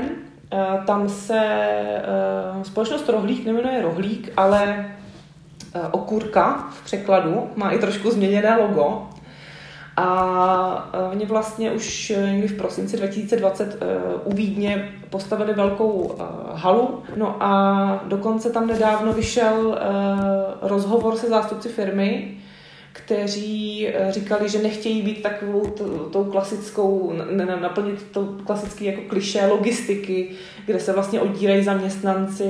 Eh, 0.54 0.58
tam 0.86 1.10
se 1.10 1.40
eh, 1.40 2.64
společnost 2.64 3.10
Rohlík 3.10 3.46
nemenuje 3.46 3.82
Rohlík, 3.82 4.34
ale 4.38 4.92
okurka 5.92 6.68
v 6.72 6.86
překladu, 6.86 7.50
má 7.56 7.72
i 7.72 7.80
trošku 7.80 8.12
změněné 8.12 8.58
logo. 8.58 9.10
A 9.98 10.90
eh, 10.94 11.12
oni 11.12 11.26
vlastně 11.26 11.72
už 11.72 12.14
někdy 12.26 12.48
v 12.48 12.58
prosinci 12.58 12.98
2020 12.98 13.78
eh, 13.82 13.86
u 14.26 14.34
Vídně 14.34 14.92
postavili 15.10 15.54
velkou 15.54 16.16
halu. 16.54 17.04
No 17.16 17.36
a 17.40 18.04
dokonce 18.08 18.50
tam 18.50 18.68
nedávno 18.68 19.14
vyšel 19.14 19.80
rozhovor 20.62 21.16
se 21.16 21.30
zástupci 21.30 21.70
firmy, 21.70 22.38
kteří 22.94 23.88
říkali, 24.10 24.50
že 24.50 24.62
nechtějí 24.62 25.02
být 25.02 25.22
takovou 25.22 25.66
tou 26.12 26.24
klasickou, 26.24 27.14
naplnit 27.62 28.06
to 28.12 28.26
klasický 28.46 28.86
jako 28.86 29.02
kliše 29.08 29.48
logistiky, 29.48 30.32
kde 30.66 30.80
se 30.80 30.94
vlastně 30.94 31.22
oddílejí 31.22 31.64
zaměstnanci, 31.64 32.44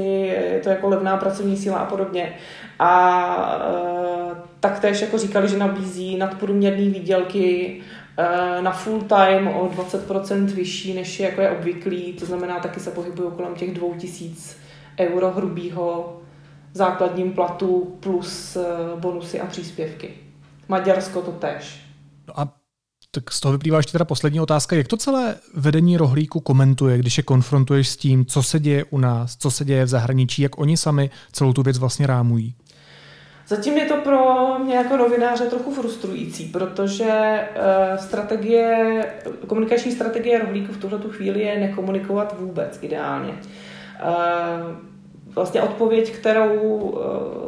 je 0.54 0.60
to 0.64 0.70
jako 0.70 0.90
levná 0.90 1.18
pracovní 1.18 1.58
síla 1.58 1.78
a 1.78 1.86
podobně. 1.86 2.34
A 2.80 3.60
e, 3.62 4.36
taktéž 4.60 5.02
jako 5.02 5.18
říkali, 5.18 5.48
že 5.48 5.58
nabízí 5.58 6.18
nadprůměrné 6.18 6.90
výdělky 6.90 7.82
e, 8.18 8.62
na 8.62 8.72
full 8.72 9.02
time 9.02 9.48
o 9.48 9.70
20% 9.70 10.46
vyšší, 10.46 10.94
než 10.94 11.20
jako 11.20 11.42
je 11.42 11.50
obvyklý, 11.50 12.14
to 12.14 12.26
znamená 12.26 12.60
taky 12.60 12.80
se 12.80 12.92
pohybují 12.92 13.32
kolem 13.36 13.56
těch 13.56 13.74
2000 13.74 14.56
euro 15.00 15.32
hrubýho 15.32 16.22
základním 16.74 17.34
platu 17.34 17.98
plus 18.00 18.56
e, 18.56 18.66
bonusy 18.96 19.40
a 19.40 19.46
příspěvky. 19.46 20.10
Maďarsko 20.68 21.22
to 21.22 21.32
tež. 21.32 21.82
No 22.28 22.40
a 22.40 22.54
tak 23.12 23.32
z 23.32 23.40
toho 23.40 23.52
vyplývá 23.52 23.78
ještě 23.78 23.92
teda 23.92 24.06
poslední 24.06 24.40
otázka. 24.40 24.76
Jak 24.76 24.88
to 24.88 24.98
celé 24.98 25.36
vedení 25.54 25.98
rohlíku 25.98 26.40
komentuje, 26.40 26.98
když 26.98 27.18
je 27.18 27.24
konfrontuješ 27.24 27.90
s 27.90 27.98
tím, 27.98 28.26
co 28.26 28.44
se 28.44 28.60
děje 28.60 28.84
u 28.84 28.98
nás, 28.98 29.38
co 29.38 29.52
se 29.52 29.66
děje 29.66 29.86
v 29.86 29.88
zahraničí, 29.88 30.42
jak 30.42 30.60
oni 30.60 30.78
sami 30.78 31.10
celou 31.32 31.54
tu 31.54 31.64
věc 31.64 31.78
vlastně 31.78 32.08
rámují? 32.08 32.56
Zatím 33.48 33.78
je 33.78 33.86
to 33.86 33.96
pro 33.96 34.46
mě 34.60 34.76
jako 34.76 34.98
novináře 34.98 35.46
trochu 35.46 35.72
frustrující, 35.72 36.46
protože 36.46 37.40
uh, 37.56 37.98
strategie, 37.98 39.06
komunikační 39.48 39.92
strategie 39.92 40.40
rohlíku 40.40 40.74
v 40.74 40.78
tuhle 40.78 41.00
chvíli 41.10 41.42
je 41.42 41.60
nekomunikovat 41.60 42.36
vůbec 42.40 42.80
ideálně. 42.82 43.32
Uh, 43.32 44.76
vlastně 45.34 45.62
odpověď, 45.62 46.12
kterou 46.12 46.60
uh, 46.60 47.00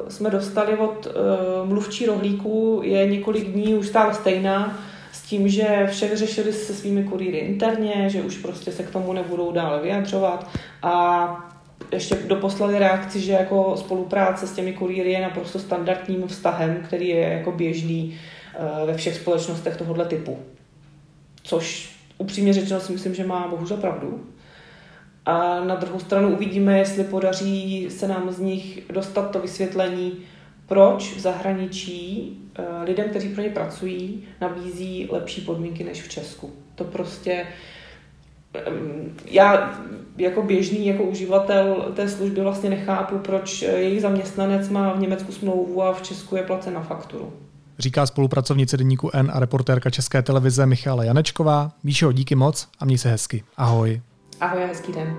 jsme 0.07 0.29
dostali 0.29 0.77
od 0.77 1.07
mluvčí 1.63 2.05
rohlíku, 2.05 2.81
je 2.83 3.07
několik 3.07 3.45
dní 3.45 3.75
už 3.75 3.87
stále 3.87 4.13
stejná, 4.13 4.79
s 5.11 5.21
tím, 5.21 5.47
že 5.47 5.87
vše 5.89 6.07
vyřešili 6.07 6.53
se 6.53 6.73
svými 6.73 7.03
kurýry 7.03 7.37
interně, 7.37 8.09
že 8.09 8.21
už 8.21 8.37
prostě 8.37 8.71
se 8.71 8.83
k 8.83 8.89
tomu 8.89 9.13
nebudou 9.13 9.51
dále 9.51 9.81
vyjadřovat 9.81 10.49
a 10.83 11.58
ještě 11.91 12.15
doposlali 12.15 12.79
reakci, 12.79 13.19
že 13.19 13.31
jako 13.31 13.77
spolupráce 13.77 14.47
s 14.47 14.53
těmi 14.53 14.73
kurýry 14.73 15.11
je 15.11 15.21
naprosto 15.21 15.59
standardním 15.59 16.27
vztahem, 16.27 16.81
který 16.87 17.07
je 17.07 17.19
jako 17.19 17.51
běžný 17.51 18.19
eh, 18.53 18.85
ve 18.85 18.93
všech 18.93 19.15
společnostech 19.15 19.77
tohoto 19.77 20.05
typu. 20.05 20.39
Což 21.43 21.95
upřímně 22.17 22.53
řečeno 22.53 22.79
si 22.79 22.93
myslím, 22.93 23.15
že 23.15 23.27
má 23.27 23.47
bohužel 23.47 23.77
pravdu. 23.77 24.27
A 25.25 25.63
na 25.63 25.75
druhou 25.75 25.99
stranu 25.99 26.33
uvidíme, 26.33 26.77
jestli 26.77 27.03
podaří 27.03 27.87
se 27.89 28.07
nám 28.07 28.31
z 28.31 28.39
nich 28.39 28.83
dostat 28.89 29.31
to 29.31 29.39
vysvětlení, 29.39 30.17
proč 30.65 31.15
v 31.15 31.19
zahraničí 31.19 32.37
eh, 32.55 32.63
lidem, 32.83 33.09
kteří 33.09 33.29
pro 33.29 33.43
ně 33.43 33.49
pracují, 33.49 34.23
nabízí 34.41 35.07
lepší 35.11 35.41
podmínky 35.41 35.83
než 35.83 36.01
v 36.01 36.09
Česku. 36.09 36.53
To 36.75 36.83
prostě 36.83 37.47
já 39.25 39.79
jako 40.17 40.41
běžný 40.41 40.87
jako 40.87 41.03
uživatel 41.03 41.91
té 41.95 42.09
služby 42.09 42.41
vlastně 42.41 42.69
nechápu, 42.69 43.17
proč 43.17 43.61
jejich 43.61 44.01
zaměstnanec 44.01 44.69
má 44.69 44.93
v 44.93 44.99
Německu 44.99 45.31
smlouvu 45.31 45.83
a 45.83 45.93
v 45.93 46.01
Česku 46.01 46.35
je 46.35 46.43
placen 46.43 46.73
na 46.73 46.81
fakturu. 46.81 47.33
Říká 47.79 48.05
spolupracovnice 48.05 48.77
deníku 48.77 49.09
N 49.13 49.31
a 49.33 49.39
reportérka 49.39 49.89
České 49.89 50.21
televize 50.21 50.65
Michála 50.65 51.03
Janečková. 51.03 51.71
Míšo, 51.83 52.11
díky 52.11 52.35
moc 52.35 52.67
a 52.79 52.85
měj 52.85 52.97
se 52.97 53.09
hezky. 53.09 53.43
Ahoj. 53.57 54.01
Ahoj 54.39 54.63
a 54.63 54.67
hezký 54.67 54.93
den. 54.93 55.17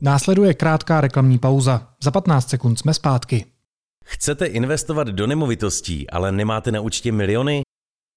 Následuje 0.00 0.54
krátká 0.54 1.00
reklamní 1.00 1.38
pauza. 1.38 1.88
Za 2.02 2.10
15 2.10 2.48
sekund 2.48 2.76
jsme 2.76 2.94
zpátky. 2.94 3.44
Chcete 4.04 4.46
investovat 4.46 5.08
do 5.08 5.26
nemovitostí, 5.26 6.10
ale 6.10 6.32
nemáte 6.32 6.72
na 6.72 6.80
účtě 6.80 7.12
miliony? 7.12 7.62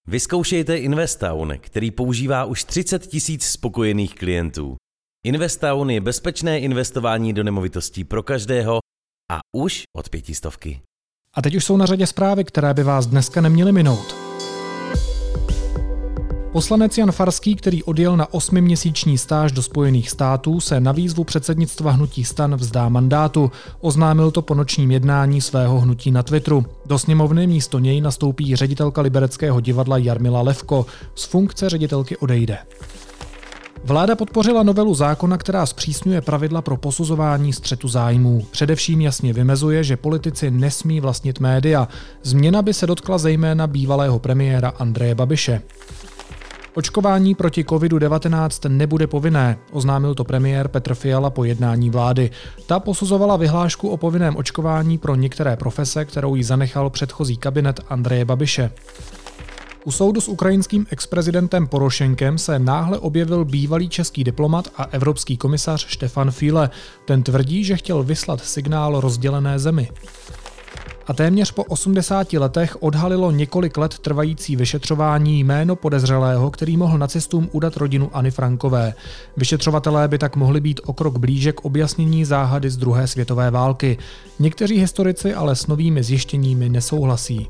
Vyzkoušejte 0.07 0.77
Investown, 0.77 1.53
který 1.59 1.91
používá 1.91 2.45
už 2.45 2.63
30 2.63 3.07
tisíc 3.07 3.43
spokojených 3.43 4.15
klientů. 4.15 4.75
Investown 5.25 5.89
je 5.89 6.01
bezpečné 6.01 6.59
investování 6.59 7.33
do 7.33 7.43
nemovitostí 7.43 8.03
pro 8.03 8.23
každého 8.23 8.79
a 9.31 9.39
už 9.55 9.83
od 9.95 10.09
pětistovky. 10.09 10.81
A 11.33 11.41
teď 11.41 11.55
už 11.55 11.65
jsou 11.65 11.77
na 11.77 11.85
řadě 11.85 12.07
zprávy, 12.07 12.43
které 12.43 12.73
by 12.73 12.83
vás 12.83 13.07
dneska 13.07 13.41
neměly 13.41 13.71
minout. 13.71 14.24
Poslanec 16.55 16.97
Jan 16.97 17.11
Farský, 17.11 17.55
který 17.55 17.83
odjel 17.83 18.17
na 18.17 18.33
osmiměsíční 18.33 19.17
stáž 19.17 19.51
do 19.51 19.63
Spojených 19.63 20.09
států, 20.09 20.59
se 20.59 20.79
na 20.79 20.91
výzvu 20.91 21.23
předsednictva 21.23 21.91
hnutí 21.91 22.23
stan 22.23 22.55
vzdá 22.55 22.89
mandátu. 22.89 23.51
Oznámil 23.81 24.31
to 24.31 24.41
po 24.41 24.55
nočním 24.55 24.91
jednání 24.91 25.41
svého 25.41 25.79
hnutí 25.79 26.11
na 26.11 26.23
Twitteru. 26.23 26.65
Do 26.85 26.99
sněmovny 26.99 27.47
místo 27.47 27.79
něj 27.79 28.01
nastoupí 28.01 28.55
ředitelka 28.55 29.01
Libereckého 29.01 29.61
divadla 29.61 29.97
Jarmila 29.97 30.41
Levko. 30.41 30.85
Z 31.15 31.25
funkce 31.25 31.69
ředitelky 31.69 32.17
odejde. 32.17 32.57
Vláda 33.83 34.15
podpořila 34.15 34.63
novelu 34.63 34.95
zákona, 34.95 35.37
která 35.37 35.65
zpřísňuje 35.65 36.21
pravidla 36.21 36.61
pro 36.61 36.77
posuzování 36.77 37.53
střetu 37.53 37.87
zájmů. 37.87 38.45
Především 38.51 39.01
jasně 39.01 39.33
vymezuje, 39.33 39.83
že 39.83 39.97
politici 39.97 40.51
nesmí 40.51 40.99
vlastnit 40.99 41.39
média. 41.39 41.87
Změna 42.23 42.61
by 42.61 42.73
se 42.73 42.87
dotkla 42.87 43.17
zejména 43.17 43.67
bývalého 43.67 44.19
premiéra 44.19 44.69
Andreje 44.69 45.15
Babiše. 45.15 45.61
Očkování 46.77 47.35
proti 47.35 47.63
COVID-19 47.63 48.69
nebude 48.69 49.07
povinné, 49.07 49.57
oznámil 49.71 50.15
to 50.15 50.23
premiér 50.23 50.67
Petr 50.67 50.95
Fiala 50.95 51.29
po 51.29 51.43
jednání 51.43 51.89
vlády. 51.89 52.31
Ta 52.65 52.79
posuzovala 52.79 53.37
vyhlášku 53.37 53.89
o 53.89 53.97
povinném 53.97 54.35
očkování 54.35 54.97
pro 54.97 55.15
některé 55.15 55.55
profese, 55.57 56.05
kterou 56.05 56.35
jí 56.35 56.43
zanechal 56.43 56.89
předchozí 56.89 57.37
kabinet 57.37 57.79
Andreje 57.89 58.25
Babiše. 58.25 58.71
U 59.85 59.91
soudu 59.91 60.21
s 60.21 60.27
ukrajinským 60.27 60.85
exprezidentem 60.89 61.67
Porošenkem 61.67 62.37
se 62.37 62.59
náhle 62.59 62.99
objevil 62.99 63.45
bývalý 63.45 63.89
český 63.89 64.23
diplomat 64.23 64.67
a 64.77 64.83
evropský 64.83 65.37
komisař 65.37 65.87
Štefan 65.87 66.31
Fíle. 66.31 66.69
Ten 67.05 67.23
tvrdí, 67.23 67.63
že 67.63 67.77
chtěl 67.77 68.03
vyslat 68.03 68.45
signál 68.45 69.01
rozdělené 69.01 69.59
zemi 69.59 69.89
a 71.07 71.13
téměř 71.13 71.51
po 71.51 71.63
80 71.63 72.33
letech 72.33 72.83
odhalilo 72.83 73.31
několik 73.31 73.77
let 73.77 73.99
trvající 73.99 74.55
vyšetřování 74.55 75.39
jméno 75.39 75.75
podezřelého, 75.75 76.51
který 76.51 76.77
mohl 76.77 76.97
nacistům 76.97 77.49
udat 77.51 77.77
rodinuAny 77.77 78.31
Frankové. 78.31 78.93
Vyšetřovatelé 79.37 80.07
by 80.07 80.17
tak 80.17 80.35
mohli 80.35 80.61
být 80.61 80.81
o 80.85 80.93
krok 80.93 81.17
blíže 81.17 81.51
k 81.51 81.65
objasnění 81.65 82.25
záhady 82.25 82.69
z 82.69 82.77
druhé 82.77 83.07
světové 83.07 83.51
války. 83.51 83.97
Někteří 84.39 84.77
historici 84.77 85.33
ale 85.33 85.55
s 85.55 85.67
novými 85.67 86.03
zjištěními 86.03 86.69
nesouhlasí. 86.69 87.49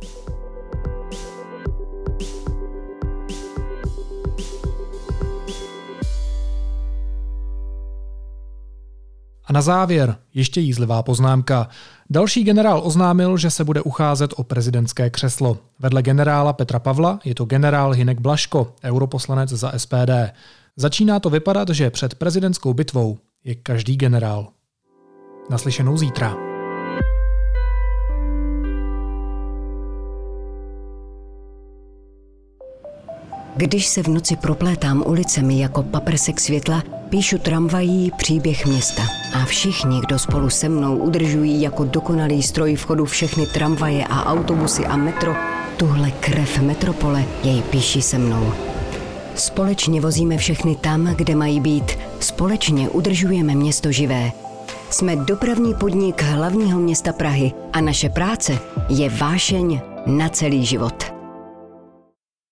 A 9.48 9.54
na 9.54 9.62
závěr 9.62 10.16
ještě 10.34 10.62
jízlivá 10.62 11.04
poznámka. 11.04 11.70
Další 12.10 12.44
generál 12.44 12.82
oznámil, 12.84 13.38
že 13.38 13.50
se 13.50 13.64
bude 13.64 13.82
ucházet 13.82 14.34
o 14.38 14.44
prezidentské 14.44 15.10
křeslo. 15.10 15.58
Vedle 15.80 16.02
generála 16.02 16.54
Petra 16.54 16.80
Pavla 16.80 17.20
je 17.26 17.36
to 17.36 17.46
generál 17.46 17.92
Hinek 17.92 18.20
Blaško, 18.20 18.74
europoslanec 18.84 19.50
za 19.50 19.72
SPD. 19.78 20.12
Začíná 20.76 21.20
to 21.20 21.30
vypadat, 21.30 21.70
že 21.70 21.90
před 21.90 22.16
prezidentskou 22.16 22.74
bitvou 22.74 23.18
je 23.44 23.56
každý 23.56 23.98
generál. 23.98 24.48
Naslyšenou 25.50 25.98
zítra. 25.98 26.55
Když 33.58 33.88
se 33.88 34.04
v 34.04 34.08
noci 34.08 34.36
proplétám 34.36 35.04
ulicemi 35.06 35.60
jako 35.60 35.84
paprsek 35.84 36.40
světla, 36.40 36.84
píšu 37.10 37.38
tramvají 37.38 38.12
příběh 38.18 38.66
města. 38.66 39.04
A 39.34 39.46
všichni, 39.46 40.02
kdo 40.02 40.20
spolu 40.20 40.50
se 40.50 40.70
mnou 40.70 40.98
udržují 40.98 41.62
jako 41.62 41.84
dokonalý 41.84 42.44
stroj 42.44 42.76
v 42.76 42.86
chodu 42.86 43.06
všechny 43.06 43.46
tramvaje 43.46 44.06
a 44.06 44.26
autobusy 44.26 44.86
a 44.86 44.98
metro, 44.98 45.36
tuhle 45.78 46.12
krev 46.12 46.60
metropole 46.62 47.26
jej 47.44 47.62
píší 47.62 48.02
se 48.02 48.18
mnou. 48.18 48.54
Společně 49.36 50.02
vozíme 50.02 50.38
všechny 50.38 50.76
tam, 50.76 51.06
kde 51.16 51.36
mají 51.36 51.60
být. 51.60 51.92
Společně 52.20 52.90
udržujeme 52.90 53.56
město 53.56 53.92
živé. 53.92 54.32
Jsme 54.90 55.16
dopravní 55.16 55.74
podnik 55.74 56.22
hlavního 56.22 56.80
města 56.80 57.14
Prahy 57.14 57.52
a 57.74 57.82
naše 57.82 58.10
práce 58.10 58.60
je 58.90 59.10
vášeň 59.10 59.80
na 60.06 60.30
celý 60.30 60.66
život. 60.66 61.15